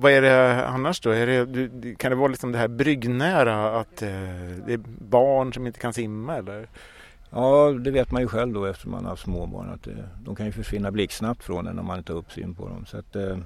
Vad 0.00 0.12
är 0.12 0.22
det 0.22 0.66
annars 0.66 1.00
då? 1.00 1.10
Är 1.10 1.26
det, 1.26 1.94
kan 1.94 2.10
det 2.10 2.16
vara 2.16 2.28
liksom 2.28 2.52
det 2.52 2.58
här 2.58 2.68
bryggnära 2.68 3.80
att 3.80 4.02
eh, 4.02 4.08
det 4.66 4.72
är 4.72 4.80
barn 4.98 5.52
som 5.52 5.66
inte 5.66 5.80
kan 5.80 5.92
simma 5.92 6.36
eller? 6.36 6.68
Ja, 7.30 7.72
det 7.72 7.90
vet 7.90 8.10
man 8.10 8.22
ju 8.22 8.28
själv 8.28 8.52
då 8.52 8.64
eftersom 8.64 8.90
man 8.90 9.04
har 9.04 9.16
småbarn 9.16 9.70
att 9.70 9.86
eh, 9.86 9.94
de 10.24 10.36
kan 10.36 10.46
ju 10.46 10.52
försvinna 10.52 10.90
blixtsnabbt 10.90 11.44
från 11.44 11.66
en 11.66 11.78
om 11.78 11.86
man 11.86 11.98
inte 11.98 12.12
har 12.12 12.18
uppsyn 12.18 12.54
på 12.54 12.68
dem. 12.68 12.86
Så 12.86 12.98
att, 12.98 13.16
eh, 13.16 13.38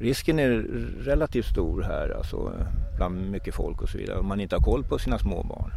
risken 0.00 0.38
är 0.38 0.50
relativt 1.00 1.46
stor 1.46 1.82
här 1.82 2.16
alltså, 2.16 2.52
bland 2.96 3.30
mycket 3.30 3.54
folk 3.54 3.82
och 3.82 3.88
så 3.88 3.98
vidare 3.98 4.18
om 4.18 4.26
man 4.26 4.40
inte 4.40 4.56
har 4.56 4.62
koll 4.62 4.84
på 4.84 4.98
sina 4.98 5.18
småbarn. 5.18 5.70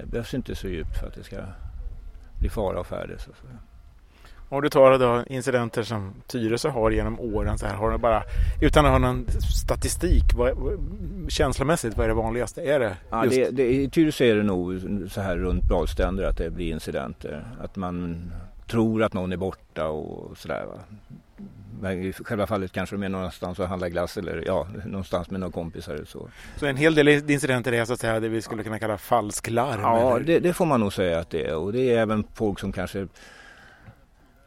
Det 0.00 0.06
behövs 0.06 0.34
inte 0.34 0.54
så 0.54 0.68
djupt 0.68 0.98
för 0.98 1.06
att 1.06 1.14
det 1.14 1.24
ska 1.24 1.36
bli 2.40 2.48
fara 2.48 2.80
och 2.80 2.86
färde. 2.86 3.14
Och 3.14 3.20
så. 3.20 3.32
Om 4.48 4.62
du 4.62 4.68
tar 4.68 4.98
då 4.98 5.24
incidenter 5.26 5.82
som 5.82 6.14
Tyresö 6.26 6.68
har 6.68 6.90
genom 6.90 7.20
åren 7.20 7.58
så 7.58 7.66
här, 7.66 7.74
har 7.74 7.90
du 7.90 7.98
bara 7.98 8.22
utan 8.60 8.86
att 8.86 8.92
ha 8.92 8.98
någon 8.98 9.26
statistik, 9.62 10.24
vad, 10.34 10.52
känslomässigt 11.28 11.96
vad 11.96 12.04
är 12.04 12.08
det 12.08 12.14
vanligaste? 12.14 12.62
Är 12.62 12.80
det 12.80 12.96
Ja, 13.10 13.24
just 13.24 13.36
det, 13.36 13.50
det, 13.50 13.74
I 13.74 13.90
Tyresö 13.90 14.24
är 14.24 14.34
det 14.34 14.42
nog 14.42 14.80
så 15.10 15.20
här 15.20 15.36
runt 15.36 15.64
badstränder 15.64 16.24
att 16.24 16.36
det 16.36 16.50
blir 16.50 16.72
incidenter. 16.72 17.44
Att 17.60 17.76
man 17.76 18.30
tror 18.66 19.02
att 19.02 19.12
någon 19.12 19.32
är 19.32 19.36
borta 19.36 19.88
och 19.88 20.38
sådär. 20.38 20.66
I 21.82 22.12
själva 22.12 22.46
fallet 22.46 22.72
kanske 22.72 22.96
de 22.96 23.02
är 23.02 23.08
någonstans 23.08 23.58
och 23.58 23.68
handlar 23.68 23.88
glass 23.88 24.16
eller 24.16 24.42
ja, 24.46 24.66
någonstans 24.86 25.30
med 25.30 25.40
några 25.40 25.52
kompisar 25.52 25.94
eller 25.94 26.04
så. 26.04 26.28
Så 26.56 26.66
en 26.66 26.76
hel 26.76 26.94
del 26.94 27.08
incidenter 27.08 27.72
är 27.72 27.84
så 27.84 27.92
att 27.92 28.00
säga 28.00 28.20
det 28.20 28.28
vi 28.28 28.42
skulle 28.42 28.62
kunna 28.62 28.78
kalla 28.78 28.98
falsklarm? 28.98 29.80
Ja, 29.80 30.18
det, 30.26 30.38
det 30.38 30.52
får 30.52 30.66
man 30.66 30.80
nog 30.80 30.92
säga 30.92 31.18
att 31.18 31.30
det 31.30 31.46
är. 31.46 31.56
Och 31.56 31.72
det 31.72 31.90
är 31.90 31.98
även 31.98 32.24
folk 32.34 32.60
som 32.60 32.72
kanske 32.72 33.06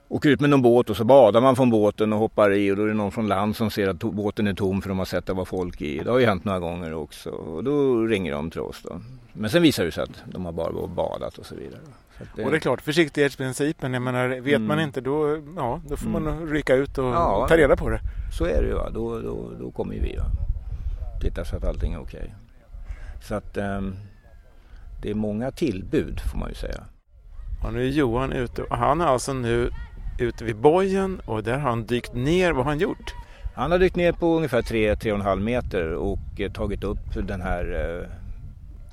åker 0.10 0.30
ut 0.30 0.39
med 0.39 0.50
någon 0.50 0.62
båt 0.62 0.89
och 0.89 0.98
så 0.98 1.04
badar 1.04 1.41
man 1.41 1.56
från 1.56 1.69
båten 1.69 2.13
och 2.13 2.19
hoppar 2.19 2.54
i 2.54 2.72
och 2.72 2.76
då 2.76 2.84
är 2.84 2.88
det 2.88 2.93
någon 2.93 3.12
från 3.12 3.28
land 3.28 3.56
som 3.56 3.72
ser 3.72 3.88
att 3.88 4.00
båten 4.00 4.48
är 4.48 4.54
tom 4.54 4.82
för 4.82 4.89
de 4.89 4.98
har 4.98 5.06
sett 5.06 5.17
att 5.19 5.26
det 5.26 5.34
var 5.34 5.45
folk 5.45 5.82
i. 5.82 6.00
Det 6.04 6.12
har 6.12 6.19
ju 6.19 6.26
hänt 6.26 6.43
några 6.45 6.60
gånger 6.60 6.93
också 6.93 7.30
och 7.30 7.63
då 7.63 8.04
ringer 8.06 8.32
de 8.34 8.52
till 8.52 8.62
oss 8.62 8.82
då. 8.84 9.02
Men 9.34 9.50
sen 9.50 9.62
visar 9.62 9.86
det 9.86 9.91
sig 9.91 10.04
att 10.04 10.24
de 10.26 10.45
har 10.45 10.52
bara 10.52 10.67
och 10.69 10.89
badat 10.89 11.38
och 11.38 11.45
så 11.45 11.56
vidare. 11.56 11.80
Så 12.17 12.24
att 12.24 12.45
Och 12.45 12.52
det 12.52 12.58
är 12.58 12.60
klart, 12.60 12.82
försiktighetsprincipen, 12.82 13.93
jag 13.93 14.02
menar, 14.02 14.28
vet 14.28 14.62
man 14.62 14.72
Mm. 14.78 14.86
inte 14.88 15.02
då, 15.02 15.41
ja, 15.56 15.82
då 15.89 15.98
får 15.98 16.10
man 16.10 16.28
Mm. 16.28 16.39
nog 16.39 16.54
rycka 16.56 16.76
ut 16.76 16.98
och 16.98 17.06
Ja. 17.06 17.45
ta 17.50 17.58
reda 17.58 17.76
på 17.76 17.89
det. 17.89 18.00
Så 18.38 18.45
är 18.45 18.62
det 18.62 18.67
ju. 18.67 18.74
Va? 18.74 18.89
Då, 18.93 19.19
då, 19.19 19.52
då 19.60 19.72
kommer 19.72 19.93
ju 19.93 20.02
vi. 20.02 20.15
Va? 20.15 20.24
Tittar 21.22 21.43
så 21.43 21.56
att 21.56 21.63
allting 21.63 21.93
är 21.93 22.02
okej. 22.02 22.34
Så 23.22 23.36
att 23.36 23.58
ehm, 23.58 23.95
det 25.02 25.10
är 25.10 25.15
många 25.15 25.52
tillbud 25.52 26.19
får 26.32 26.38
man 26.39 26.50
ju 26.50 26.56
säga. 26.56 26.84
Och 27.63 27.74
nu 27.74 27.82
är 27.84 27.89
Johan 27.89 28.32
ute 28.32 28.62
och 28.63 28.78
han 28.78 29.02
är 29.02 29.06
alltså 29.06 29.34
nu 29.34 29.69
ute 30.21 30.45
vid 30.45 30.55
bojen 30.55 31.21
och 31.25 31.43
där 31.43 31.58
har 31.58 31.69
han 31.69 31.86
dykt 31.86 32.13
ner. 32.13 32.51
Vad 32.51 32.65
har 32.65 32.71
han 32.71 32.79
gjort? 32.79 33.13
Han 33.55 33.71
har 33.71 33.79
dykt 33.79 33.95
ner 33.95 34.12
på 34.12 34.36
ungefär 34.36 34.62
3-3,5 34.62 35.39
meter 35.39 35.93
och 35.93 36.19
eh, 36.38 36.51
tagit 36.51 36.84
upp 36.84 37.27
den 37.27 37.41
här 37.41 37.97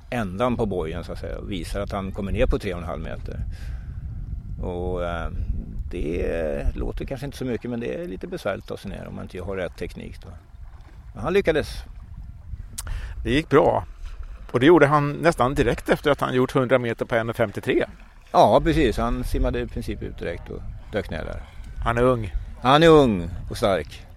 eh, 0.09 0.19
ändan 0.19 0.57
på 0.57 0.65
bojen 0.65 1.03
så 1.03 1.11
att 1.11 1.19
säga 1.19 1.37
och 1.37 1.51
visar 1.51 1.81
att 1.81 1.91
han 1.91 2.11
kommer 2.11 2.31
ner 2.31 2.45
på 2.45 2.57
3,5 2.57 2.97
meter. 2.97 3.39
Och 4.63 5.05
eh, 5.05 5.31
det 5.91 6.75
låter 6.75 7.05
kanske 7.05 7.25
inte 7.25 7.37
så 7.37 7.45
mycket 7.45 7.71
men 7.71 7.79
det 7.79 7.95
är 7.95 8.07
lite 8.07 8.27
besvärligt 8.27 8.63
att 8.63 8.69
ta 8.69 8.77
sig 8.77 8.91
ner 8.91 9.07
om 9.07 9.15
man 9.15 9.23
inte 9.23 9.41
har 9.41 9.55
rätt 9.55 9.77
teknik. 9.77 10.21
Då. 10.21 10.29
Men 11.13 11.23
han 11.23 11.33
lyckades. 11.33 11.83
Det 13.23 13.31
gick 13.31 13.49
bra. 13.49 13.85
Och 14.51 14.59
det 14.59 14.65
gjorde 14.65 14.87
han 14.87 15.11
nästan 15.11 15.55
direkt 15.55 15.89
efter 15.89 16.11
att 16.11 16.21
han 16.21 16.35
gjort 16.35 16.55
100 16.55 16.79
meter 16.79 17.05
på 17.05 17.15
1.53. 17.15 17.83
Ja 18.31 18.61
precis, 18.63 18.97
han 18.97 19.23
simmade 19.23 19.59
i 19.59 19.67
princip 19.67 20.03
ut 20.03 20.17
direkt 20.17 20.49
och 20.49 20.61
dök 20.91 21.09
ner 21.09 21.25
där. 21.25 21.41
Han 21.83 21.97
är 21.97 22.03
ung. 22.03 22.33
Han 22.61 22.83
är 22.83 22.89
ung 22.89 23.29
och 23.49 23.57
stark. 23.57 24.07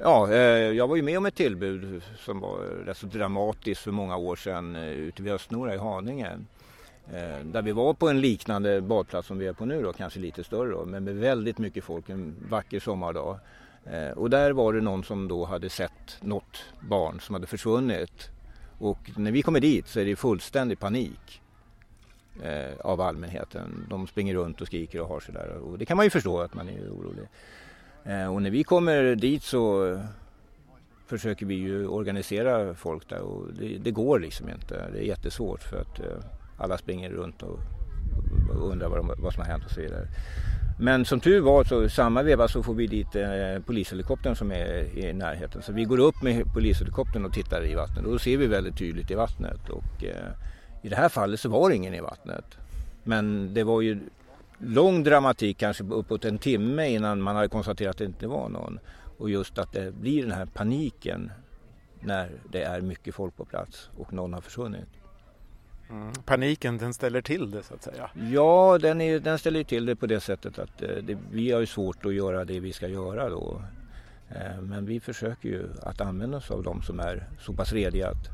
Ja, 0.00 0.30
eh, 0.30 0.36
jag 0.72 0.88
var 0.88 0.96
ju 0.96 1.02
med 1.02 1.18
om 1.18 1.26
ett 1.26 1.34
tillbud 1.34 2.02
som 2.18 2.40
var 2.40 2.58
rätt 2.86 2.96
så 2.96 3.06
dramatiskt 3.06 3.80
för 3.80 3.90
många 3.90 4.16
år 4.16 4.36
sedan 4.36 4.76
eh, 4.76 4.88
ute 4.88 5.22
vid 5.22 5.32
Östnora 5.32 5.74
i 5.74 5.78
Haninge. 5.78 6.38
Eh, 7.12 7.44
där 7.44 7.62
vi 7.62 7.72
var 7.72 7.94
på 7.94 8.08
en 8.08 8.20
liknande 8.20 8.80
badplats 8.80 9.28
som 9.28 9.38
vi 9.38 9.46
är 9.46 9.52
på 9.52 9.64
nu 9.64 9.82
då, 9.82 9.92
kanske 9.92 10.20
lite 10.20 10.44
större 10.44 10.70
då, 10.70 10.84
men 10.84 11.04
med 11.04 11.16
väldigt 11.16 11.58
mycket 11.58 11.84
folk 11.84 12.08
en 12.08 12.34
vacker 12.48 12.80
sommardag. 12.80 13.38
Och 14.16 14.30
där 14.30 14.52
var 14.52 14.72
det 14.72 14.80
någon 14.80 15.04
som 15.04 15.28
då 15.28 15.44
hade 15.44 15.70
sett 15.70 16.18
något 16.20 16.64
barn 16.80 17.20
som 17.20 17.34
hade 17.34 17.46
försvunnit 17.46 18.30
och 18.78 19.10
när 19.16 19.32
vi 19.32 19.42
kommer 19.42 19.60
dit 19.60 19.88
så 19.88 20.00
är 20.00 20.04
det 20.04 20.16
fullständig 20.16 20.78
panik 20.78 21.42
eh, 22.42 22.80
av 22.80 23.00
allmänheten. 23.00 23.86
De 23.90 24.06
springer 24.06 24.34
runt 24.34 24.60
och 24.60 24.66
skriker 24.66 25.00
och 25.00 25.08
har 25.08 25.20
sig 25.20 25.34
där 25.34 25.56
och 25.56 25.78
det 25.78 25.86
kan 25.86 25.96
man 25.96 26.06
ju 26.06 26.10
förstå 26.10 26.40
att 26.40 26.54
man 26.54 26.68
är 26.68 26.80
orolig. 26.80 27.28
Eh, 28.04 28.34
och 28.34 28.42
när 28.42 28.50
vi 28.50 28.64
kommer 28.64 29.14
dit 29.14 29.42
så 29.42 29.98
försöker 31.06 31.46
vi 31.46 31.54
ju 31.54 31.86
organisera 31.86 32.74
folk 32.74 33.08
där 33.08 33.20
och 33.20 33.54
det, 33.54 33.78
det, 33.78 33.90
går 33.90 34.18
liksom 34.18 34.48
inte. 34.48 34.90
Det 34.92 34.98
är 34.98 35.02
jättesvårt 35.02 35.62
för 35.62 35.80
att 35.80 36.00
eh, 36.00 36.06
alla 36.58 36.78
springer 36.78 37.10
runt 37.10 37.42
och, 37.42 37.58
och 38.50 38.70
undrar 38.70 38.88
vad, 38.88 38.98
de, 38.98 39.14
vad, 39.18 39.32
som 39.32 39.42
har 39.42 39.50
hänt 39.50 39.64
och 39.64 39.70
så 39.70 39.80
vidare. 39.80 40.06
Men 40.78 41.04
som 41.04 41.20
tur 41.20 41.40
var 41.40 41.64
så 41.64 41.88
samma 41.88 42.22
veva 42.22 42.48
så 42.48 42.62
får 42.62 42.74
vi 42.74 42.86
dit 42.86 43.16
eh, 43.16 43.62
polishelikoptern 43.66 44.36
som 44.36 44.52
är 44.52 44.98
i 44.98 45.12
närheten. 45.12 45.62
Så 45.62 45.72
vi 45.72 45.84
går 45.84 45.98
upp 45.98 46.22
med 46.22 46.52
polishelikoptern 46.54 47.24
och 47.24 47.32
tittar 47.32 47.66
i 47.66 47.74
vattnet 47.74 48.04
och 48.04 48.12
då 48.12 48.18
ser 48.18 48.36
vi 48.36 48.46
väldigt 48.46 48.78
tydligt 48.78 49.10
i 49.10 49.14
vattnet. 49.14 49.68
Och 49.68 50.04
eh, 50.04 50.32
i 50.82 50.88
det 50.88 50.96
här 50.96 51.08
fallet 51.08 51.40
så 51.40 51.48
var 51.48 51.70
det 51.70 51.76
ingen 51.76 51.94
i 51.94 52.00
vattnet. 52.00 52.44
Men 53.04 53.54
det 53.54 53.64
var 53.64 53.80
ju 53.80 54.00
lång 54.58 55.04
dramatik, 55.04 55.58
kanske 55.58 55.84
uppåt 55.84 56.24
en 56.24 56.38
timme 56.38 56.88
innan 56.88 57.22
man 57.22 57.36
hade 57.36 57.48
konstaterat 57.48 57.90
att 57.90 57.98
det 57.98 58.04
inte 58.04 58.26
var 58.26 58.48
någon. 58.48 58.78
Och 59.18 59.30
just 59.30 59.58
att 59.58 59.72
det 59.72 59.94
blir 59.94 60.22
den 60.22 60.32
här 60.32 60.46
paniken 60.46 61.30
när 62.00 62.30
det 62.52 62.62
är 62.62 62.80
mycket 62.80 63.14
folk 63.14 63.36
på 63.36 63.44
plats 63.44 63.90
och 63.96 64.12
någon 64.12 64.34
har 64.34 64.40
försvunnit. 64.40 65.03
Mm. 65.90 66.12
Paniken 66.24 66.78
den 66.78 66.94
ställer 66.94 67.22
till 67.22 67.50
det 67.50 67.62
så 67.62 67.74
att 67.74 67.82
säga? 67.82 68.10
Ja, 68.32 68.78
den, 68.82 69.00
är, 69.00 69.20
den 69.20 69.38
ställer 69.38 69.64
till 69.64 69.86
det 69.86 69.96
på 69.96 70.06
det 70.06 70.20
sättet 70.20 70.58
att 70.58 70.82
eh, 70.82 70.88
det, 70.88 71.18
vi 71.32 71.52
har 71.52 71.60
ju 71.60 71.66
svårt 71.66 72.06
att 72.06 72.14
göra 72.14 72.44
det 72.44 72.60
vi 72.60 72.72
ska 72.72 72.88
göra 72.88 73.28
då. 73.28 73.62
Eh, 74.28 74.60
men 74.62 74.86
vi 74.86 75.00
försöker 75.00 75.48
ju 75.48 75.68
att 75.82 76.00
använda 76.00 76.36
oss 76.36 76.50
av 76.50 76.62
de 76.62 76.82
som 76.82 77.00
är 77.00 77.28
så 77.40 77.52
pass 77.52 77.72
rediga 77.72 78.08
att 78.08 78.28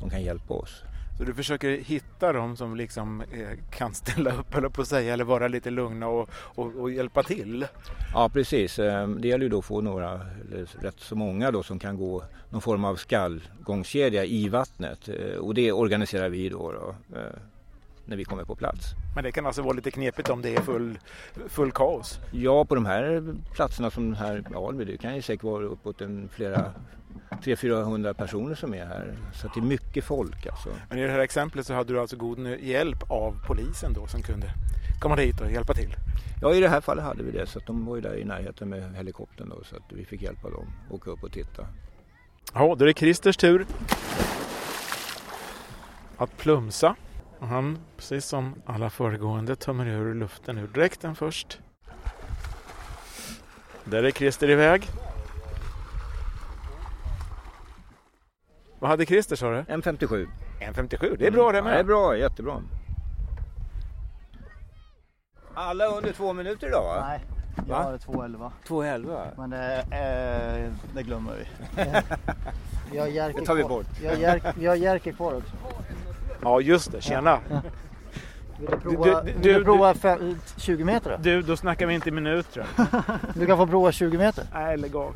de 0.00 0.10
kan 0.10 0.22
hjälpa 0.22 0.54
oss. 0.54 0.82
Så 1.22 1.26
du 1.26 1.34
försöker 1.34 1.76
hitta 1.76 2.32
dem 2.32 2.56
som 2.56 2.76
liksom 2.76 3.20
eh, 3.20 3.58
kan 3.70 3.94
ställa 3.94 4.36
upp 4.36 4.54
eller 4.54 4.68
på 4.68 4.82
att 4.82 4.88
säga 4.88 5.12
eller 5.12 5.24
vara 5.24 5.48
lite 5.48 5.70
lugna 5.70 6.08
och, 6.08 6.28
och, 6.34 6.76
och, 6.76 6.90
hjälpa 6.90 7.22
till? 7.22 7.66
Ja 8.12 8.28
precis, 8.28 8.78
eh, 8.78 9.08
det 9.08 9.28
gäller 9.28 9.44
ju 9.44 9.48
då 9.48 9.58
att 9.58 9.64
få 9.64 9.80
några, 9.80 10.10
eller 10.12 10.82
rätt 10.82 11.00
så 11.00 11.16
många 11.16 11.50
då 11.50 11.62
som 11.62 11.78
kan 11.78 11.96
gå 11.96 12.24
någon 12.50 12.60
form 12.60 12.84
av 12.84 12.96
skallgångskedja 12.96 14.24
i 14.24 14.48
vattnet 14.48 15.08
eh, 15.08 15.36
och 15.36 15.54
det 15.54 15.72
organiserar 15.72 16.28
vi 16.28 16.48
då, 16.48 16.72
då 16.72 16.94
när 18.06 18.16
vi 18.16 18.24
kommer 18.24 18.44
på 18.44 18.54
plats. 18.54 18.86
Men 19.14 19.24
det 19.24 19.32
kan 19.32 19.46
alltså 19.46 19.62
vara 19.62 19.72
lite 19.72 19.90
knepigt 19.90 20.30
om 20.30 20.42
det 20.42 20.56
är 20.56 20.60
full, 20.60 20.98
full 21.48 21.72
kaos? 21.72 22.18
Ja, 22.32 22.64
på 22.64 22.74
de 22.74 22.86
här 22.86 23.34
platserna 23.54 23.90
som 23.90 24.14
här 24.14 24.44
i 24.50 24.54
Alby, 24.54 24.84
det 24.84 24.96
kan 24.96 25.16
ju 25.16 25.22
säkert 25.22 25.44
vara 25.44 25.64
uppåt 25.64 26.00
en 26.00 26.28
flera 26.28 26.72
300-400 27.30 28.12
personer 28.14 28.54
som 28.54 28.74
är 28.74 28.86
här. 28.86 29.14
Så 29.34 29.48
det 29.54 29.60
är 29.60 29.64
mycket 29.64 30.04
folk 30.04 30.46
alltså. 30.46 30.68
Men 30.88 30.98
i 30.98 31.02
det 31.02 31.10
här 31.10 31.18
exemplet 31.18 31.66
så 31.66 31.74
hade 31.74 31.92
du 31.92 32.00
alltså 32.00 32.16
god 32.16 32.38
hjälp 32.60 33.10
av 33.10 33.36
polisen 33.46 33.92
då 33.92 34.06
som 34.06 34.22
kunde 34.22 34.46
komma 35.00 35.16
dit 35.16 35.40
och 35.40 35.52
hjälpa 35.52 35.74
till? 35.74 35.96
Ja, 36.42 36.54
i 36.54 36.60
det 36.60 36.68
här 36.68 36.80
fallet 36.80 37.04
hade 37.04 37.22
vi 37.22 37.30
det. 37.30 37.46
Så 37.46 37.60
de 37.66 37.86
var 37.86 37.96
ju 37.96 38.02
där 38.02 38.16
i 38.16 38.24
närheten 38.24 38.68
med 38.68 38.96
helikoptern 38.96 39.48
då, 39.48 39.64
så 39.64 39.76
att 39.76 39.82
vi 39.92 40.04
fick 40.04 40.22
hjälpa 40.22 40.50
dem 40.50 40.66
att 40.86 40.92
åka 40.94 41.10
upp 41.10 41.22
och 41.22 41.32
titta. 41.32 41.66
Ja, 42.54 42.74
då 42.78 42.84
är 42.84 42.86
det 42.86 42.98
Christers 42.98 43.36
tur 43.36 43.66
att 46.16 46.36
plumsa. 46.36 46.96
Och 47.38 47.48
han, 47.48 47.78
precis 47.96 48.24
som 48.24 48.54
alla 48.66 48.90
föregående, 48.90 49.56
tömmer 49.56 49.86
ur 49.86 50.14
luften 50.14 50.58
ur 50.58 50.66
dräkten 50.66 51.14
först. 51.14 51.60
Där 53.84 54.02
är 54.02 54.10
Christer 54.10 54.50
iväg. 54.50 54.88
Vad 58.82 58.90
hade 58.90 59.06
Christer 59.06 59.36
sa 59.36 59.50
du? 59.50 59.60
M57. 59.60 60.28
M57, 60.60 61.16
det 61.18 61.26
är 61.26 61.30
bra 61.30 61.52
det 61.52 61.62
med. 61.62 61.70
Ja, 61.70 61.74
det 61.74 61.80
är 61.80 61.84
bra, 61.84 62.16
jättebra. 62.16 62.62
Alla 65.54 65.86
under 65.86 66.12
två 66.12 66.32
minuter 66.32 66.66
idag 66.66 66.82
va? 66.82 67.06
Nej, 67.08 67.20
jag 67.68 67.76
har 67.76 67.98
2.11. 67.98 68.50
2.11? 68.66 69.26
Men 69.36 69.50
det, 69.50 69.76
eh, 69.76 70.72
det 70.94 71.02
glömmer 71.02 71.32
vi. 71.32 71.46
Jag 72.96 73.10
Jerker 73.10 73.40
det 73.40 73.46
tar 73.46 73.54
vi 73.54 73.64
bort. 73.64 73.86
Vi 74.00 74.06
har, 74.06 74.14
Jerker, 74.16 74.52
vi 74.56 74.66
har 74.66 74.74
Jerker 74.74 75.12
kvar 75.12 75.34
också. 75.34 75.52
Ja 76.42 76.60
just 76.60 76.92
det, 76.92 77.00
tjena. 77.00 77.38
Vill 78.58 78.70
du 78.70 78.76
prova, 78.76 79.22
du, 79.22 79.32
vill 79.32 79.54
du 79.54 79.64
prova 79.64 79.94
fem, 79.94 80.38
20 80.56 80.84
meter 80.84 81.10
då? 81.10 81.16
Du, 81.22 81.42
då 81.42 81.56
snackar 81.56 81.86
vi 81.86 81.94
inte 81.94 82.10
minuter. 82.10 82.66
du 83.34 83.46
kan 83.46 83.56
få 83.56 83.66
prova 83.66 83.92
20 83.92 84.18
meter. 84.18 84.44
Nej, 84.52 84.76
lägg 84.76 84.96
av. 84.96 85.14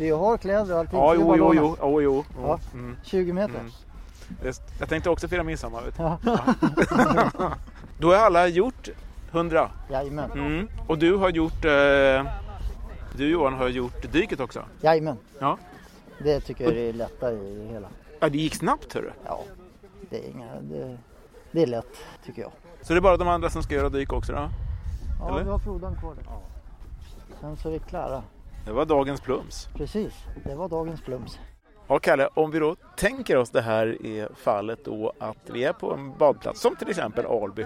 Vi 0.00 0.10
har 0.10 0.38
kläder 0.38 0.74
och 0.74 0.78
allting. 0.78 0.98
Ja, 0.98 1.14
jo, 1.14 1.36
jo, 1.36 1.54
jo, 1.54 1.76
jo, 1.80 2.02
jo. 2.02 2.24
Ja, 2.42 2.60
mm. 2.72 2.96
20 3.04 3.32
meter. 3.32 3.60
Mm. 3.60 4.52
Jag 4.78 4.88
tänkte 4.88 5.10
också 5.10 5.28
fira 5.28 5.42
midsommar. 5.42 5.82
Vet 5.82 5.98
ja. 5.98 6.18
Då 7.98 8.14
har 8.14 8.16
alla 8.16 8.48
gjort 8.48 8.88
100. 9.32 9.70
Jajamän. 9.90 10.30
Mm. 10.32 10.68
Och 10.86 10.98
du 10.98 11.16
har 11.16 11.30
gjort, 11.30 11.64
eh, 11.64 11.70
du 13.16 13.30
Johan 13.30 13.54
har 13.54 13.68
gjort 13.68 14.12
dyket 14.12 14.40
också? 14.40 14.64
Jajamän. 14.80 15.16
Ja. 15.38 15.58
Det 16.18 16.40
tycker 16.40 16.64
jag 16.64 16.76
är 16.76 16.92
lättare 16.92 17.34
i 17.34 17.68
hela. 17.72 17.88
Ja, 18.20 18.28
det 18.28 18.38
gick 18.38 18.54
snabbt 18.54 18.92
hörru. 18.92 19.10
Ja, 19.24 19.44
det 20.10 20.18
är, 20.18 20.30
inga, 20.30 20.60
det, 20.60 20.98
det 21.52 21.62
är 21.62 21.66
lätt 21.66 21.96
tycker 22.26 22.42
jag. 22.42 22.52
Så 22.82 22.92
det 22.92 22.98
är 22.98 23.02
bara 23.02 23.16
de 23.16 23.28
andra 23.28 23.50
som 23.50 23.62
ska 23.62 23.74
göra 23.74 23.88
dyk 23.88 24.12
också 24.12 24.32
då? 24.32 24.48
Ja, 25.20 25.28
Eller? 25.28 25.44
vi 25.44 25.50
har 25.50 25.58
Frodan 25.58 25.96
kvar 25.96 26.14
där. 26.14 26.24
Ja. 26.26 26.42
Sen 27.40 27.56
så 27.56 27.68
är 27.68 27.72
vi 27.72 27.78
klara. 27.78 28.22
Det 28.64 28.72
var 28.72 28.84
dagens 28.84 29.20
plums. 29.20 29.68
Precis, 29.74 30.12
det 30.44 30.54
var 30.54 30.68
dagens 30.68 31.00
plums. 31.00 31.38
Ja, 31.88 31.98
Kalle, 31.98 32.28
om 32.34 32.50
vi 32.50 32.58
då 32.58 32.76
tänker 32.96 33.36
oss 33.36 33.50
det 33.50 33.60
här 33.60 33.86
i 33.86 34.26
fallet 34.36 34.84
då 34.84 35.12
att 35.18 35.50
vi 35.52 35.64
är 35.64 35.72
på 35.72 35.92
en 35.92 36.18
badplats 36.18 36.60
som 36.60 36.76
till 36.76 36.90
exempel 36.90 37.26
Alby 37.26 37.64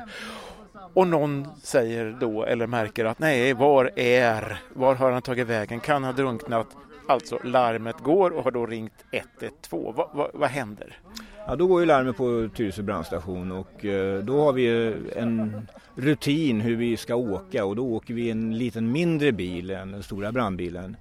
och 0.94 1.06
någon 1.06 1.48
säger 1.62 2.16
då 2.20 2.44
eller 2.44 2.66
märker 2.66 3.04
att 3.04 3.18
nej, 3.18 3.52
var 3.52 3.90
är, 3.96 4.62
var 4.74 4.94
har 4.94 5.10
han 5.10 5.22
tagit 5.22 5.46
vägen, 5.46 5.80
kan 5.80 6.04
ha 6.04 6.12
drunknat, 6.12 6.66
alltså 7.08 7.38
larmet 7.44 7.98
går 7.98 8.30
och 8.30 8.44
har 8.44 8.50
då 8.50 8.66
ringt 8.66 9.04
112. 9.10 9.96
Va, 9.96 10.10
va, 10.14 10.30
vad 10.34 10.50
händer? 10.50 10.98
Ja, 11.46 11.56
då 11.56 11.66
går 11.66 11.80
ju 11.80 11.86
larmet 11.86 12.16
på 12.16 12.48
Tyresö 12.54 12.82
brandstation 12.82 13.52
och 13.52 13.84
eh, 13.84 14.24
då 14.24 14.44
har 14.44 14.52
vi 14.52 14.94
en 15.16 15.66
rutin 15.94 16.60
hur 16.60 16.76
vi 16.76 16.96
ska 16.96 17.14
åka 17.14 17.64
och 17.64 17.76
då 17.76 17.86
åker 17.86 18.14
vi 18.14 18.30
en 18.30 18.58
liten 18.58 18.92
mindre 18.92 19.32
bil 19.32 19.70
än 19.70 19.92
den 19.92 20.02
stora 20.02 20.32
brandbilen 20.32 20.96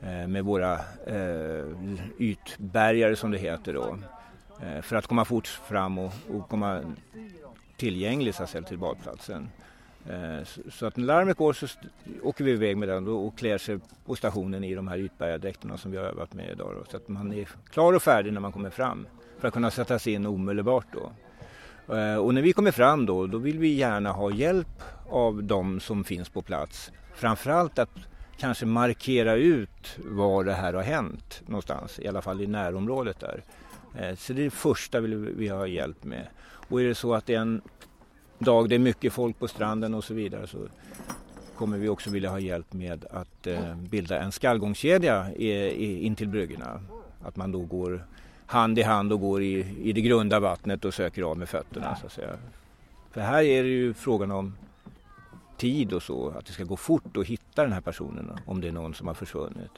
eh, 0.00 0.28
med 0.28 0.44
våra 0.44 0.72
eh, 1.06 1.64
ytbärgare 2.18 3.16
som 3.16 3.30
det 3.30 3.38
heter 3.38 3.74
då 3.74 3.98
för 4.82 4.96
att 4.96 5.06
komma 5.06 5.24
fort 5.24 5.46
fram 5.46 5.98
och, 5.98 6.12
och 6.30 6.48
komma 6.48 6.80
tillgänglig 7.76 8.34
så 8.34 8.42
att 8.42 8.50
säga, 8.50 8.62
till 8.62 8.78
badplatsen. 8.78 9.48
Så 10.70 10.86
att 10.86 10.96
när 10.96 11.04
larmet 11.04 11.36
går 11.36 11.52
så 11.52 11.66
åker 12.22 12.44
vi 12.44 12.50
iväg 12.50 12.76
med 12.76 12.88
den 12.88 13.08
och 13.08 13.38
klär 13.38 13.58
sig 13.58 13.78
på 14.06 14.14
stationen 14.14 14.64
i 14.64 14.74
de 14.74 14.88
här 14.88 14.98
ytbärgardräkterna 14.98 15.76
som 15.76 15.90
vi 15.90 15.96
har 15.96 16.04
övat 16.04 16.34
med 16.34 16.50
idag. 16.50 16.74
Då, 16.78 16.84
så 16.90 16.96
att 16.96 17.08
man 17.08 17.32
är 17.32 17.48
klar 17.70 17.92
och 17.92 18.02
färdig 18.02 18.32
när 18.32 18.40
man 18.40 18.52
kommer 18.52 18.70
fram 18.70 19.06
för 19.38 19.48
att 19.48 19.54
kunna 19.54 19.70
sätta 19.70 19.98
sig 19.98 20.12
in 20.12 20.26
omedelbart 20.26 20.86
då. 20.92 21.12
Eh, 21.94 22.16
och 22.16 22.34
när 22.34 22.42
vi 22.42 22.52
kommer 22.52 22.70
fram 22.70 23.06
då, 23.06 23.26
då 23.26 23.38
vill 23.38 23.58
vi 23.58 23.68
gärna 23.68 24.12
ha 24.12 24.30
hjälp 24.30 24.82
av 25.10 25.44
de 25.44 25.80
som 25.80 26.04
finns 26.04 26.28
på 26.28 26.42
plats. 26.42 26.92
Framförallt 27.14 27.78
att 27.78 27.90
kanske 28.38 28.66
markera 28.66 29.34
ut 29.34 29.98
var 29.98 30.44
det 30.44 30.52
här 30.52 30.74
har 30.74 30.82
hänt 30.82 31.42
någonstans, 31.46 31.98
i 31.98 32.08
alla 32.08 32.22
fall 32.22 32.40
i 32.40 32.46
närområdet 32.46 33.20
där. 33.20 33.44
Eh, 33.98 34.16
så 34.16 34.32
det 34.32 34.42
är 34.42 34.44
det 34.44 34.50
första 34.50 35.00
vi 35.00 35.14
vill 35.14 35.50
ha 35.50 35.66
hjälp 35.66 36.04
med. 36.04 36.26
Och 36.40 36.80
är 36.80 36.84
det 36.84 36.94
så 36.94 37.14
att 37.14 37.26
det 37.26 37.34
är 37.34 37.40
en 37.40 37.62
dag 38.38 38.68
det 38.68 38.74
är 38.74 38.78
mycket 38.78 39.12
folk 39.12 39.38
på 39.38 39.48
stranden 39.48 39.94
och 39.94 40.04
så 40.04 40.14
vidare 40.14 40.46
så 40.46 40.58
kommer 41.56 41.78
vi 41.78 41.88
också 41.88 42.10
vilja 42.10 42.30
ha 42.30 42.38
hjälp 42.38 42.72
med 42.72 43.04
att 43.10 43.46
eh, 43.46 43.76
bilda 43.76 44.20
en 44.20 44.32
skallgångskedja 44.32 45.34
in 45.34 46.16
till 46.16 46.28
bryggorna. 46.28 46.82
Att 47.24 47.36
man 47.36 47.52
då 47.52 47.60
går 47.60 48.06
hand 48.48 48.78
i 48.78 48.82
hand 48.82 49.12
och 49.12 49.20
går 49.20 49.42
i, 49.42 49.66
i 49.82 49.92
det 49.92 50.00
grunda 50.00 50.40
vattnet 50.40 50.84
och 50.84 50.94
söker 50.94 51.22
av 51.22 51.38
med 51.38 51.48
fötterna 51.48 51.96
så 51.96 52.06
att 52.06 52.12
säga. 52.12 52.36
För 53.10 53.20
här 53.20 53.42
är 53.42 53.62
det 53.62 53.68
ju 53.68 53.94
frågan 53.94 54.30
om 54.30 54.54
tid 55.56 55.92
och 55.92 56.02
så, 56.02 56.28
att 56.28 56.46
det 56.46 56.52
ska 56.52 56.64
gå 56.64 56.76
fort 56.76 57.16
att 57.16 57.26
hitta 57.26 57.62
den 57.62 57.72
här 57.72 57.80
personen 57.80 58.38
om 58.46 58.60
det 58.60 58.68
är 58.68 58.72
någon 58.72 58.94
som 58.94 59.06
har 59.06 59.14
försvunnit. 59.14 59.70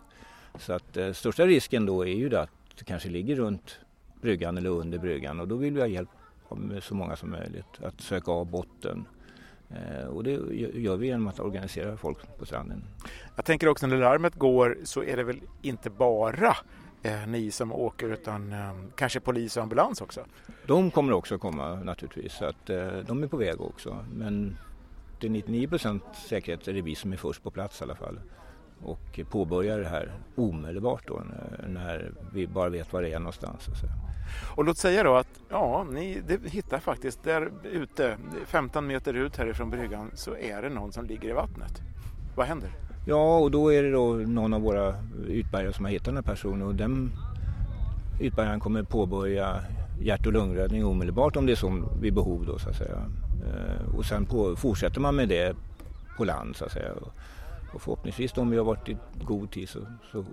Så 0.59 0.73
att 0.73 0.97
eh, 0.97 1.13
största 1.13 1.47
risken 1.47 1.87
då 1.87 2.07
är 2.07 2.15
ju 2.15 2.29
det 2.29 2.41
att 2.41 2.51
det 2.79 2.85
kanske 2.85 3.09
ligger 3.09 3.37
runt 3.37 3.79
bryggan 4.21 4.59
eller 4.59 4.71
under 4.71 4.99
bryggan 4.99 5.41
och 5.41 5.49
då 5.49 5.57
vill 5.57 5.75
vi 5.75 5.81
ha 5.81 5.89
hjälp 5.89 6.09
med 6.57 6.83
så 6.83 6.95
många 6.95 7.17
som 7.17 7.31
möjligt 7.31 7.83
att 7.83 8.01
söka 8.01 8.33
av 8.33 8.47
botten 8.47 9.07
Eh, 9.75 10.07
och 10.07 10.25
det 10.25 10.31
gör 10.75 10.97
vi 10.97 11.07
genom 11.07 11.27
att 11.27 11.41
organisera 11.41 11.97
folk 11.97 12.39
på 12.39 12.47
stranden. 12.47 12.85
Jag 13.37 13.45
tänker 13.45 13.69
också 13.69 13.87
när 13.87 13.97
larmet 13.97 14.35
går 14.35 14.79
så 14.85 15.03
är 15.03 15.17
det 15.17 15.25
väl 15.25 15.41
inte 15.63 15.91
bara 15.91 16.57
eh, 17.03 17.27
ni 17.27 17.51
som 17.51 17.73
åker 17.73 18.09
utan 18.09 18.53
eh, 18.53 18.73
kanske 18.97 19.21
polis 19.21 19.57
och 19.57 19.63
ambulans 19.63 20.01
också? 20.01 20.25
De 20.67 20.91
kommer 20.91 21.13
också 21.13 21.39
komma 21.39 21.75
naturligtvis, 21.75 22.33
så 22.33 22.45
att 22.45 22.71
eh, 22.71 22.89
de 23.07 23.23
är 23.23 23.27
på 23.27 23.37
väg 23.37 23.61
också. 23.61 24.05
Men 24.15 24.57
till 25.21 25.31
99 25.31 25.69
procent 25.69 26.03
säkerhet 26.29 26.69
är 26.69 26.73
det 26.73 26.83
vi 26.83 26.95
som 26.95 27.13
är 27.13 27.17
först 27.17 27.43
på 27.43 27.51
plats 27.51 27.81
i 27.81 27.85
alla 27.85 27.95
fall 27.95 28.21
och 28.83 29.21
påbörjar 29.31 29.79
det 29.79 29.89
här 29.89 30.13
omedelbart 30.37 31.09
då 31.09 31.23
när, 31.67 32.13
vi 32.33 32.47
bara 32.47 32.69
vet 32.69 32.93
var 32.93 33.03
det 33.03 33.13
är 33.13 33.19
någonstans. 33.19 33.65
Så. 33.65 33.87
Och 34.57 34.65
låt 34.65 34.79
säga 34.79 35.03
då 35.03 35.17
att 35.17 35.41
ja, 35.49 35.87
ni 35.91 36.23
hittar 36.45 36.79
faktiskt 36.79 37.23
där 37.23 37.53
ute, 37.63 38.17
15 38.47 38.87
meter 38.87 39.15
ut 39.15 39.37
härifrån 39.37 39.71
bryggan, 39.71 40.11
så 40.15 40.37
är 40.37 40.63
det 40.63 40.69
någon 40.69 40.93
som 40.93 41.05
ligger 41.05 41.29
i 41.29 41.33
vattnet. 41.33 41.83
Vad 42.37 42.47
händer? 42.47 42.71
Ja, 43.11 43.39
och 43.39 43.51
då 43.51 43.73
är 43.73 43.83
det 43.83 43.91
då 43.91 44.13
någon 44.13 44.55
av 44.55 44.61
våra 44.61 44.95
utbärgare 45.29 45.73
som 45.73 45.85
har 45.85 45.93
hittat 45.93 46.05
den 46.05 46.17
här 46.17 46.23
personen 46.23 46.63
och 46.63 46.75
den 46.75 47.13
utbärgaren 48.21 48.61
kommer 48.61 48.83
påbörja 48.83 49.57
hjärt 50.01 50.27
och 50.27 50.33
lungräddning 50.33 50.85
omedelbart 50.85 51.37
om 51.37 51.47
det 51.47 51.53
är 51.53 51.57
så 51.57 51.83
vid 52.01 52.15
behov 52.15 52.45
då 52.47 52.59
så 52.59 52.69
att 52.69 52.77
säga. 52.77 53.03
Eh, 53.47 53.97
och 53.97 54.05
sen 54.05 54.27
på, 54.27 54.57
fortsätter 54.57 55.01
man 55.01 55.17
med 55.17 55.29
det 55.29 55.57
på 56.17 56.25
land 56.25 56.57
så 56.57 56.65
att 56.65 56.73
säga. 56.73 56.93
Och 57.73 57.83
förhoppningsvis 57.83 58.37
om 58.37 58.51
vi 58.51 58.57
har 58.57 58.65
varit 58.65 58.89
i 58.89 58.97
god 59.23 59.51
tid 59.51 59.69
så, 59.69 59.79
så 60.13 60.25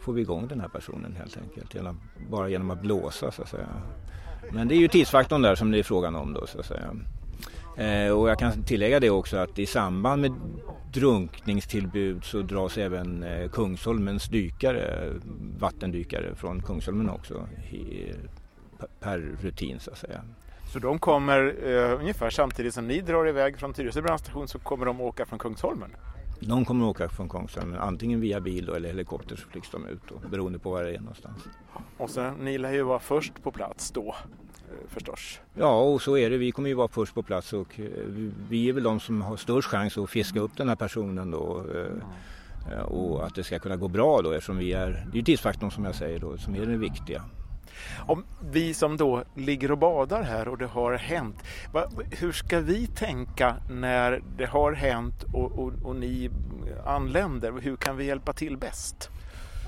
får 0.00 0.12
vi 0.12 0.20
igång 0.22 0.48
den 0.48 0.60
här 0.60 0.68
personen 0.68 1.16
helt 1.18 1.36
enkelt. 1.36 1.74
Genom, 1.74 2.00
bara 2.30 2.48
genom 2.48 2.70
att 2.70 2.82
blåsa 2.82 3.30
så 3.30 3.42
att 3.42 3.48
säga. 3.48 3.68
Men 4.52 4.68
det 4.68 4.74
är 4.74 4.78
ju 4.78 4.88
tidsfaktorn 4.88 5.42
där 5.42 5.54
som 5.54 5.70
det 5.70 5.78
är 5.78 5.82
frågan 5.82 6.16
om 6.16 6.32
då 6.32 6.46
så 6.46 6.58
att 6.58 6.66
säga. 6.66 6.96
Eh, 7.76 8.12
och 8.12 8.30
jag 8.30 8.38
kan 8.38 8.62
tillägga 8.62 9.00
det 9.00 9.10
också 9.10 9.36
att 9.36 9.58
i 9.58 9.66
samband 9.66 10.22
med 10.22 10.32
drunkningstillbud 10.92 12.24
så 12.24 12.42
dras 12.42 12.78
även 12.78 13.22
eh, 13.22 13.48
Kungsholmens 13.48 14.24
dykare, 14.24 15.12
vattendykare 15.58 16.34
från 16.34 16.62
Kungsholmen 16.62 17.10
också 17.10 17.48
i, 17.70 18.12
per 19.00 19.18
rutin 19.18 19.80
så 19.80 19.90
att 19.90 19.98
säga. 19.98 20.20
Så 20.72 20.78
de 20.78 20.98
kommer 20.98 21.54
eh, 21.64 22.00
ungefär 22.00 22.30
samtidigt 22.30 22.74
som 22.74 22.88
ni 22.88 23.00
drar 23.00 23.28
iväg 23.28 23.58
från 23.58 23.72
Tyresö 23.72 24.02
brandstation 24.02 24.48
så 24.48 24.58
kommer 24.58 24.86
de 24.86 25.00
åka 25.00 25.26
från 25.26 25.38
Kungsholmen? 25.38 25.90
De 26.46 26.64
kommer 26.64 26.86
åka 26.86 27.08
från 27.08 27.28
Kungsholmen 27.28 27.78
antingen 27.78 28.20
via 28.20 28.40
bil 28.40 28.68
eller 28.68 28.88
helikopter 28.88 29.36
så 29.36 29.48
flygs 29.48 29.70
de 29.70 29.86
ut 29.86 30.00
då, 30.08 30.28
beroende 30.28 30.58
på 30.58 30.70
var 30.70 30.82
det 30.82 30.94
är 30.94 30.98
någonstans. 31.00 31.38
Och 31.98 32.10
sen, 32.10 32.34
ni 32.34 32.58
lär 32.58 32.72
ju 32.72 32.82
vara 32.82 32.98
först 32.98 33.42
på 33.42 33.50
plats 33.50 33.90
då 33.90 34.08
eh, 34.08 34.88
förstås. 34.88 35.40
Ja, 35.54 35.80
och 35.80 36.02
så 36.02 36.16
är 36.16 36.30
det. 36.30 36.36
Vi 36.36 36.52
kommer 36.52 36.68
ju 36.68 36.74
vara 36.74 36.88
först 36.88 37.14
på 37.14 37.22
plats 37.22 37.52
och 37.52 37.80
eh, 37.80 37.86
vi 38.48 38.68
är 38.68 38.72
väl 38.72 38.82
de 38.82 39.00
som 39.00 39.22
har 39.22 39.36
störst 39.36 39.68
chans 39.68 39.98
att 39.98 40.10
fiska 40.10 40.40
upp 40.40 40.56
den 40.56 40.68
här 40.68 40.76
personen 40.76 41.30
då. 41.30 41.64
Eh, 41.74 42.82
och 42.84 43.26
att 43.26 43.34
det 43.34 43.44
ska 43.44 43.58
kunna 43.58 43.76
gå 43.76 43.88
bra 43.88 44.22
då 44.22 44.32
eftersom 44.32 44.56
vi 44.56 44.72
är, 44.72 45.06
det 45.12 45.18
är 45.18 45.22
tidsfaktorn 45.22 45.70
som 45.70 45.84
jag 45.84 45.94
säger 45.94 46.18
då, 46.18 46.38
som 46.38 46.54
är 46.54 46.60
den 46.60 46.80
viktiga. 46.80 47.22
Om 48.06 48.24
vi 48.40 48.74
som 48.74 48.96
då 48.96 49.22
ligger 49.34 49.70
och 49.70 49.78
badar 49.78 50.22
här 50.22 50.48
och 50.48 50.58
det 50.58 50.66
har 50.66 50.92
hänt, 50.92 51.36
hur 52.10 52.32
ska 52.32 52.60
vi 52.60 52.86
tänka 52.86 53.56
när 53.70 54.22
det 54.36 54.46
har 54.46 54.72
hänt 54.72 55.22
och, 55.32 55.58
och, 55.58 55.72
och 55.84 55.96
ni 55.96 56.30
anländer? 56.86 57.52
Hur 57.62 57.76
kan 57.76 57.96
vi 57.96 58.04
hjälpa 58.04 58.32
till 58.32 58.56
bäst? 58.56 59.10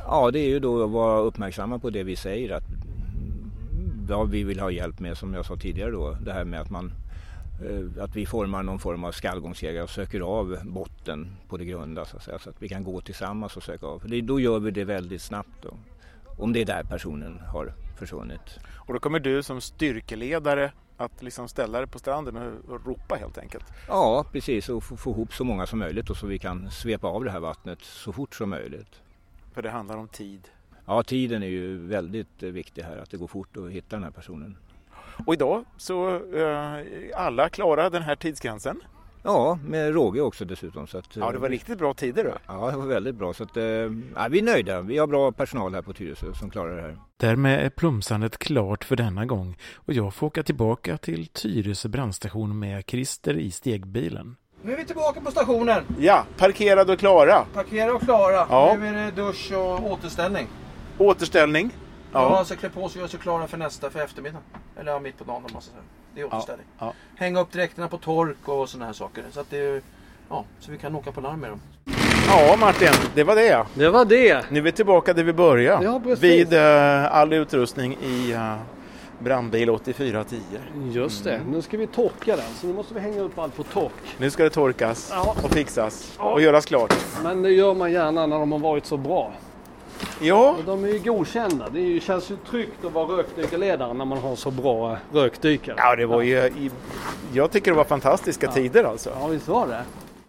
Ja, 0.06 0.30
det 0.30 0.38
är 0.38 0.48
ju 0.48 0.58
då 0.58 0.84
att 0.84 0.90
vara 0.90 1.18
uppmärksamma 1.18 1.78
på 1.78 1.90
det 1.90 2.02
vi 2.02 2.16
säger 2.16 2.52
att 2.52 2.64
vad 4.08 4.30
vi 4.30 4.44
vill 4.44 4.60
ha 4.60 4.70
hjälp 4.70 5.00
med 5.00 5.16
som 5.16 5.34
jag 5.34 5.46
sa 5.46 5.56
tidigare 5.56 5.90
då. 5.90 6.16
Det 6.20 6.32
här 6.32 6.44
med 6.44 6.60
att 6.60 6.70
man 6.70 6.92
eh, 7.64 8.02
att 8.04 8.16
vi 8.16 8.26
formar 8.26 8.62
någon 8.62 8.78
form 8.78 9.04
av 9.04 9.12
skallgångsjägare 9.12 9.82
och 9.82 9.90
söker 9.90 10.20
av 10.20 10.58
botten 10.64 11.36
på 11.48 11.56
det 11.56 11.64
grunda 11.64 12.04
så 12.04 12.16
att, 12.16 12.22
säga, 12.22 12.38
så 12.38 12.50
att 12.50 12.62
vi 12.62 12.68
kan 12.68 12.84
gå 12.84 13.00
tillsammans 13.00 13.56
och 13.56 13.62
söka 13.62 13.86
av. 13.86 14.02
Då 14.22 14.40
gör 14.40 14.58
vi 14.58 14.70
det 14.70 14.84
väldigt 14.84 15.22
snabbt 15.22 15.62
då. 15.62 15.74
Om 16.38 16.52
det 16.52 16.60
är 16.60 16.66
där 16.66 16.82
personen 16.82 17.40
har 17.52 17.72
försvunnit. 17.96 18.58
Och 18.74 18.94
då 18.94 19.00
kommer 19.00 19.20
du 19.20 19.42
som 19.42 19.60
styrkeledare 19.60 20.72
att 20.96 21.22
liksom 21.22 21.48
ställa 21.48 21.78
dig 21.78 21.86
på 21.86 21.98
stranden 21.98 22.36
och 22.68 22.86
ropa 22.86 23.14
helt 23.14 23.38
enkelt? 23.38 23.64
Ja, 23.88 24.24
precis 24.32 24.68
och 24.68 24.84
få, 24.84 24.96
få 24.96 25.10
ihop 25.10 25.34
så 25.34 25.44
många 25.44 25.66
som 25.66 25.78
möjligt 25.78 26.10
och 26.10 26.16
så 26.16 26.26
vi 26.26 26.38
kan 26.38 26.70
svepa 26.70 27.06
av 27.06 27.24
det 27.24 27.30
här 27.30 27.40
vattnet 27.40 27.78
så 27.82 28.12
fort 28.12 28.34
som 28.34 28.50
möjligt. 28.50 29.02
För 29.54 29.62
det 29.62 29.70
handlar 29.70 29.96
om 29.96 30.08
tid? 30.08 30.48
Ja, 30.86 31.02
tiden 31.02 31.42
är 31.42 31.46
ju 31.46 31.86
väldigt 31.86 32.42
viktig 32.42 32.82
här, 32.82 32.96
att 32.96 33.10
det 33.10 33.16
går 33.16 33.26
fort 33.26 33.56
att 33.56 33.70
hitta 33.70 33.96
den 33.96 34.04
här 34.04 34.10
personen. 34.10 34.56
Och 35.26 35.34
idag 35.34 35.64
så 35.76 36.08
är 36.08 36.78
eh, 36.78 37.20
alla 37.20 37.48
klara 37.48 37.90
den 37.90 38.02
här 38.02 38.16
tidsgränsen? 38.16 38.80
Ja, 39.26 39.58
med 39.64 39.94
råge 39.94 40.20
också 40.20 40.44
dessutom. 40.44 40.86
Så 40.86 40.98
att, 40.98 41.16
ja, 41.16 41.32
det 41.32 41.38
var 41.38 41.48
riktigt 41.48 41.78
bra 41.78 41.94
tider 41.94 42.24
då. 42.24 42.32
Ja, 42.46 42.70
det 42.70 42.76
var 42.76 42.86
väldigt 42.86 43.14
bra. 43.14 43.34
Så 43.34 43.42
att, 43.42 43.56
ja, 43.56 44.28
vi 44.30 44.38
är 44.38 44.42
nöjda. 44.42 44.80
Vi 44.80 44.98
har 44.98 45.06
bra 45.06 45.32
personal 45.32 45.74
här 45.74 45.82
på 45.82 45.92
Tyresö 45.92 46.34
som 46.34 46.50
klarar 46.50 46.76
det 46.76 46.82
här. 46.82 46.98
Därmed 47.16 47.66
är 47.66 47.70
plumsandet 47.70 48.38
klart 48.38 48.84
för 48.84 48.96
denna 48.96 49.26
gång 49.26 49.56
och 49.74 49.92
jag 49.92 50.14
får 50.14 50.26
åka 50.26 50.42
tillbaka 50.42 50.98
till 50.98 51.26
Tyresö 51.26 51.88
brandstation 51.88 52.58
med 52.58 52.84
Christer 52.86 53.34
i 53.38 53.50
stegbilen. 53.50 54.36
Nu 54.62 54.72
är 54.72 54.76
vi 54.76 54.84
tillbaka 54.84 55.20
på 55.20 55.30
stationen. 55.30 55.84
Ja, 55.98 56.24
parkerade 56.38 56.92
och 56.92 56.98
klara. 56.98 57.44
Parkerade 57.54 57.92
och 57.92 58.02
klara. 58.02 58.46
Ja. 58.50 58.76
Nu 58.80 58.86
är 58.86 58.92
det 58.92 59.10
dusch 59.10 59.52
och 59.52 59.92
återställning. 59.92 60.46
Återställning. 60.98 61.70
Ja, 62.12 62.28
man 62.28 62.44
ska 62.44 62.56
klä 62.56 62.68
på 62.68 62.80
sig 62.80 62.82
och 62.82 62.96
göra 62.96 63.08
sig 63.08 63.20
klara 63.20 63.46
för 63.46 63.56
nästa, 63.58 63.90
för 63.90 64.00
eftermiddagen. 64.00 64.42
Eller 64.80 64.92
ja, 64.92 64.98
mitt 64.98 65.18
på 65.18 65.24
dagen 65.24 65.36
om 65.36 65.50
man 65.52 65.62
ska 65.62 65.70
säga. 65.70 65.82
Det 66.16 66.22
är 66.22 66.26
återställning. 66.26 66.66
Ja, 66.78 66.86
ja. 66.86 66.92
Hänga 67.16 67.40
upp 67.40 67.52
dräkterna 67.52 67.88
på 67.88 67.98
tork 67.98 68.48
och 68.48 68.68
sådana 68.68 68.86
här 68.86 68.92
saker. 68.92 69.24
Så 69.32 69.40
att 69.40 69.50
det 69.50 69.82
ja, 70.28 70.44
så 70.60 70.72
vi 70.72 70.78
kan 70.78 70.94
åka 70.94 71.12
på 71.12 71.20
larm 71.20 71.40
med 71.40 71.50
dem. 71.50 71.60
Ja 72.28 72.56
Martin, 72.60 72.88
det 73.14 73.24
var 73.24 73.36
det. 73.36 73.64
Det 73.74 73.90
var 73.90 74.04
det. 74.04 74.50
Nu 74.50 74.58
är 74.58 74.62
vi 74.62 74.72
tillbaka 74.72 75.12
där 75.12 75.22
vi 75.22 75.32
började. 75.32 75.84
Ja, 75.84 76.00
vid 76.20 76.52
uh, 76.52 77.16
all 77.16 77.32
utrustning 77.32 77.98
i 78.02 78.34
uh, 78.34 78.56
brandbil 79.18 79.70
8410. 79.70 80.36
Just 80.90 81.24
det. 81.24 81.34
Mm. 81.34 81.50
Nu 81.50 81.62
ska 81.62 81.76
vi 81.76 81.86
torka 81.86 82.36
den. 82.36 82.54
Så 82.60 82.66
nu 82.66 82.72
måste 82.72 82.94
vi 82.94 83.00
hänga 83.00 83.20
upp 83.20 83.38
allt 83.38 83.56
på 83.56 83.62
tork. 83.62 84.16
Nu 84.18 84.30
ska 84.30 84.42
det 84.42 84.50
torkas 84.50 85.10
ja. 85.12 85.36
och 85.42 85.50
fixas 85.50 86.18
och 86.18 86.40
göras 86.40 86.66
klart. 86.66 86.94
Men 87.22 87.42
det 87.42 87.50
gör 87.50 87.74
man 87.74 87.92
gärna 87.92 88.26
när 88.26 88.38
de 88.38 88.52
har 88.52 88.58
varit 88.58 88.86
så 88.86 88.96
bra. 88.96 89.32
Ja. 90.20 90.56
De 90.66 90.84
är 90.84 90.88
ju 90.88 90.98
godkända. 90.98 91.68
Det 91.68 92.00
känns 92.00 92.30
ju 92.30 92.36
tryggt 92.50 92.84
att 92.84 92.92
vara 92.92 93.18
rökdykarledare 93.18 93.94
när 93.94 94.04
man 94.04 94.18
har 94.18 94.36
så 94.36 94.50
bra 94.50 94.96
rökdykare. 95.12 95.76
Ja, 95.78 95.96
det 95.96 96.06
var 96.06 96.22
ju... 96.22 96.70
Jag 97.32 97.50
tycker 97.50 97.70
det 97.70 97.76
var 97.76 97.84
fantastiska 97.84 98.46
ja. 98.46 98.52
tider 98.52 98.84
alltså. 98.84 99.10
Ja, 99.20 99.26
visst 99.26 99.48
var 99.48 99.66
det. 99.66 99.82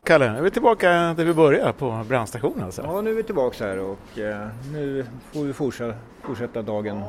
Kalle, 0.03 0.31
nu 0.31 0.37
är 0.37 0.41
vi 0.41 0.51
tillbaka 0.51 0.89
där 0.89 1.25
vi 1.25 1.33
började 1.33 1.73
på 1.73 2.05
brandstationen 2.07 2.63
alltså. 2.63 2.81
Ja, 2.81 3.01
nu 3.01 3.09
är 3.09 3.13
vi 3.15 3.23
tillbaka 3.23 3.65
här 3.65 3.79
och 3.79 4.19
eh, 4.19 4.47
nu 4.73 5.05
får 5.31 5.43
vi 5.43 5.53
fortsätta, 5.53 5.97
fortsätta 6.21 6.61
dagen 6.61 7.03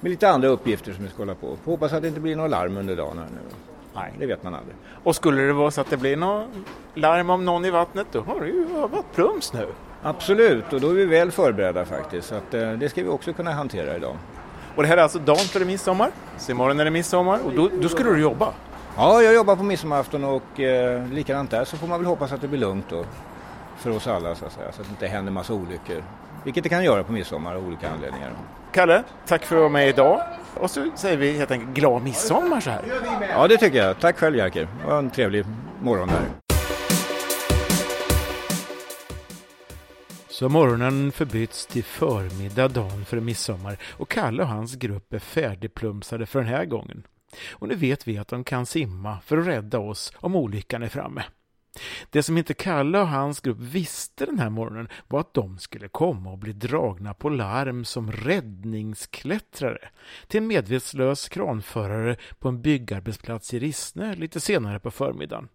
med 0.00 0.10
lite 0.10 0.28
andra 0.28 0.48
uppgifter 0.48 0.92
som 0.92 1.04
vi 1.04 1.10
ska 1.10 1.18
hålla 1.18 1.34
på. 1.34 1.56
Hoppas 1.64 1.92
att 1.92 2.02
det 2.02 2.08
inte 2.08 2.20
blir 2.20 2.36
några 2.36 2.48
larm 2.48 2.76
under 2.76 2.96
dagen 2.96 3.18
här 3.18 3.26
nu. 3.26 3.56
Nej, 3.94 4.12
det 4.18 4.26
vet 4.26 4.42
man 4.42 4.54
aldrig. 4.54 4.76
Och 5.04 5.16
skulle 5.16 5.42
det 5.42 5.52
vara 5.52 5.70
så 5.70 5.80
att 5.80 5.90
det 5.90 5.96
blir 5.96 6.16
något 6.16 6.46
larm 6.94 7.30
om 7.30 7.44
någon 7.44 7.64
i 7.64 7.70
vattnet, 7.70 8.06
då 8.12 8.20
har 8.20 8.40
det 8.40 8.46
ju 8.46 8.64
varit 8.64 9.12
plums 9.14 9.52
nu. 9.52 9.66
Absolut, 10.06 10.72
och 10.72 10.80
då 10.80 10.88
är 10.88 10.94
vi 10.94 11.04
väl 11.04 11.30
förberedda 11.30 11.84
faktiskt. 11.84 12.28
Så 12.28 12.34
att, 12.34 12.54
eh, 12.54 12.72
det 12.72 12.88
ska 12.88 13.02
vi 13.02 13.08
också 13.08 13.32
kunna 13.32 13.52
hantera 13.52 13.96
idag. 13.96 14.16
Och 14.76 14.82
det 14.82 14.88
här 14.88 14.96
är 14.96 15.02
alltså 15.02 15.18
dagen 15.18 15.36
före 15.36 15.64
midsommar, 15.64 16.10
så 16.38 16.50
imorgon 16.52 16.80
är 16.80 16.84
det 16.84 16.90
midsommar 16.90 17.38
och 17.44 17.52
då, 17.52 17.70
då 17.80 17.88
ska 17.88 18.02
du 18.02 18.20
jobba? 18.20 18.52
Ja, 18.96 19.22
jag 19.22 19.34
jobbar 19.34 19.56
på 19.56 19.62
midsommarafton 19.62 20.24
och 20.24 20.60
eh, 20.60 21.06
likadant 21.08 21.50
där 21.50 21.64
så 21.64 21.76
får 21.76 21.86
man 21.86 22.00
väl 22.00 22.06
hoppas 22.06 22.32
att 22.32 22.40
det 22.40 22.48
blir 22.48 22.60
lugnt 22.60 22.84
då 22.88 23.04
för 23.78 23.90
oss 23.90 24.06
alla 24.06 24.34
så 24.34 24.46
att 24.46 24.52
säga, 24.52 24.72
så 24.72 24.80
att 24.80 24.86
det 24.86 24.90
inte 24.90 25.06
händer 25.06 25.32
massa 25.32 25.52
olyckor. 25.54 26.04
Vilket 26.44 26.62
det 26.62 26.68
kan 26.68 26.84
göra 26.84 27.04
på 27.04 27.12
midsommar 27.12 27.54
av 27.54 27.66
olika 27.66 27.90
anledningar. 27.90 28.30
Kalle, 28.72 29.02
tack 29.26 29.44
för 29.44 29.56
att 29.56 29.58
du 29.58 29.62
var 29.62 29.68
med 29.68 29.88
idag. 29.88 30.20
Och 30.54 30.70
så 30.70 30.86
säger 30.94 31.16
vi 31.16 31.32
helt 31.38 31.50
enkelt 31.50 31.74
glad 31.74 32.02
midsommar 32.02 32.60
så 32.60 32.70
här. 32.70 32.82
Ja, 33.28 33.48
det 33.48 33.56
tycker 33.56 33.78
jag. 33.78 34.00
Tack 34.00 34.18
själv 34.18 34.36
Jerker. 34.36 34.68
Det 34.82 34.90
var 34.90 34.98
en 34.98 35.10
trevlig 35.10 35.44
morgon 35.80 36.08
här. 36.08 36.43
Så 40.34 40.48
morgonen 40.48 41.12
förbyts 41.12 41.66
till 41.66 41.84
förmiddag 41.84 42.68
dagen 42.68 43.04
för 43.04 43.20
midsommar 43.20 43.76
och 43.92 44.10
Kalle 44.10 44.42
och 44.42 44.48
hans 44.48 44.74
grupp 44.74 45.12
är 45.12 45.18
färdigplumsade 45.18 46.26
för 46.26 46.38
den 46.38 46.48
här 46.48 46.64
gången. 46.64 47.06
Och 47.50 47.68
nu 47.68 47.74
vet 47.74 48.08
vi 48.08 48.18
att 48.18 48.28
de 48.28 48.44
kan 48.44 48.66
simma 48.66 49.20
för 49.20 49.38
att 49.38 49.46
rädda 49.46 49.78
oss 49.78 50.12
om 50.16 50.36
olyckan 50.36 50.82
är 50.82 50.88
framme. 50.88 51.24
Det 52.10 52.22
som 52.22 52.38
inte 52.38 52.54
Kalle 52.54 53.00
och 53.00 53.08
hans 53.08 53.40
grupp 53.40 53.58
visste 53.60 54.26
den 54.26 54.38
här 54.38 54.50
morgonen 54.50 54.88
var 55.08 55.20
att 55.20 55.34
de 55.34 55.58
skulle 55.58 55.88
komma 55.88 56.30
och 56.30 56.38
bli 56.38 56.52
dragna 56.52 57.14
på 57.14 57.28
larm 57.28 57.84
som 57.84 58.12
räddningsklättrare 58.12 59.88
till 60.26 60.38
en 60.38 60.46
medvetslös 60.46 61.28
kranförare 61.28 62.16
på 62.38 62.48
en 62.48 62.62
byggarbetsplats 62.62 63.54
i 63.54 63.58
Rissne 63.58 64.14
lite 64.14 64.40
senare 64.40 64.80
på 64.80 64.90
förmiddagen. 64.90 65.48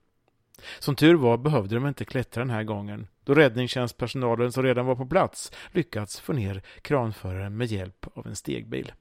Som 0.80 0.96
tur 0.96 1.16
var 1.16 1.38
behövde 1.38 1.76
de 1.76 1.88
inte 1.88 2.06
klättra 2.06 2.42
den 2.42 2.50
här 2.50 2.64
gången 2.64 3.08
då 3.24 3.34
räddningstjänstpersonalen 3.34 4.52
som 4.52 4.64
redan 4.64 4.86
var 4.86 4.96
på 4.96 5.06
plats 5.06 5.52
lyckats 5.72 6.20
få 6.20 6.34
ner 6.34 6.62
kranföraren 6.82 7.58
med 7.58 7.68
hjälp 7.68 8.06
av 8.14 8.28
en 8.28 8.36
stegbil. 8.36 8.92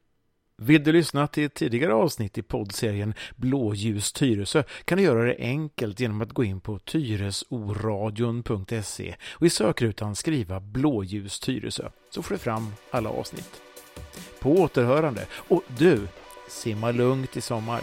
Vill 0.62 0.84
du 0.84 0.92
lyssna 0.92 1.26
till 1.26 1.44
ett 1.44 1.54
tidigare 1.54 1.94
avsnitt 1.94 2.38
i 2.38 2.42
poddserien 2.42 3.14
Blåljus 3.36 4.12
Tyresö 4.12 4.62
kan 4.84 4.98
du 4.98 5.04
göra 5.04 5.24
det 5.24 5.36
enkelt 5.38 6.00
genom 6.00 6.20
att 6.20 6.32
gå 6.32 6.44
in 6.44 6.60
på 6.60 6.78
tyresoradion.se 6.78 9.14
och 9.30 9.46
i 9.46 9.50
sökrutan 9.50 10.14
skriva 10.14 10.60
Blåljus 10.60 11.40
Tyresö 11.40 11.90
så 12.10 12.22
får 12.22 12.34
du 12.34 12.38
fram 12.38 12.72
alla 12.90 13.10
avsnitt. 13.10 13.60
På 14.40 14.52
återhörande 14.52 15.26
och 15.32 15.62
du, 15.78 16.08
simma 16.48 16.90
lugnt 16.90 17.36
i 17.36 17.40
sommar. 17.40 17.80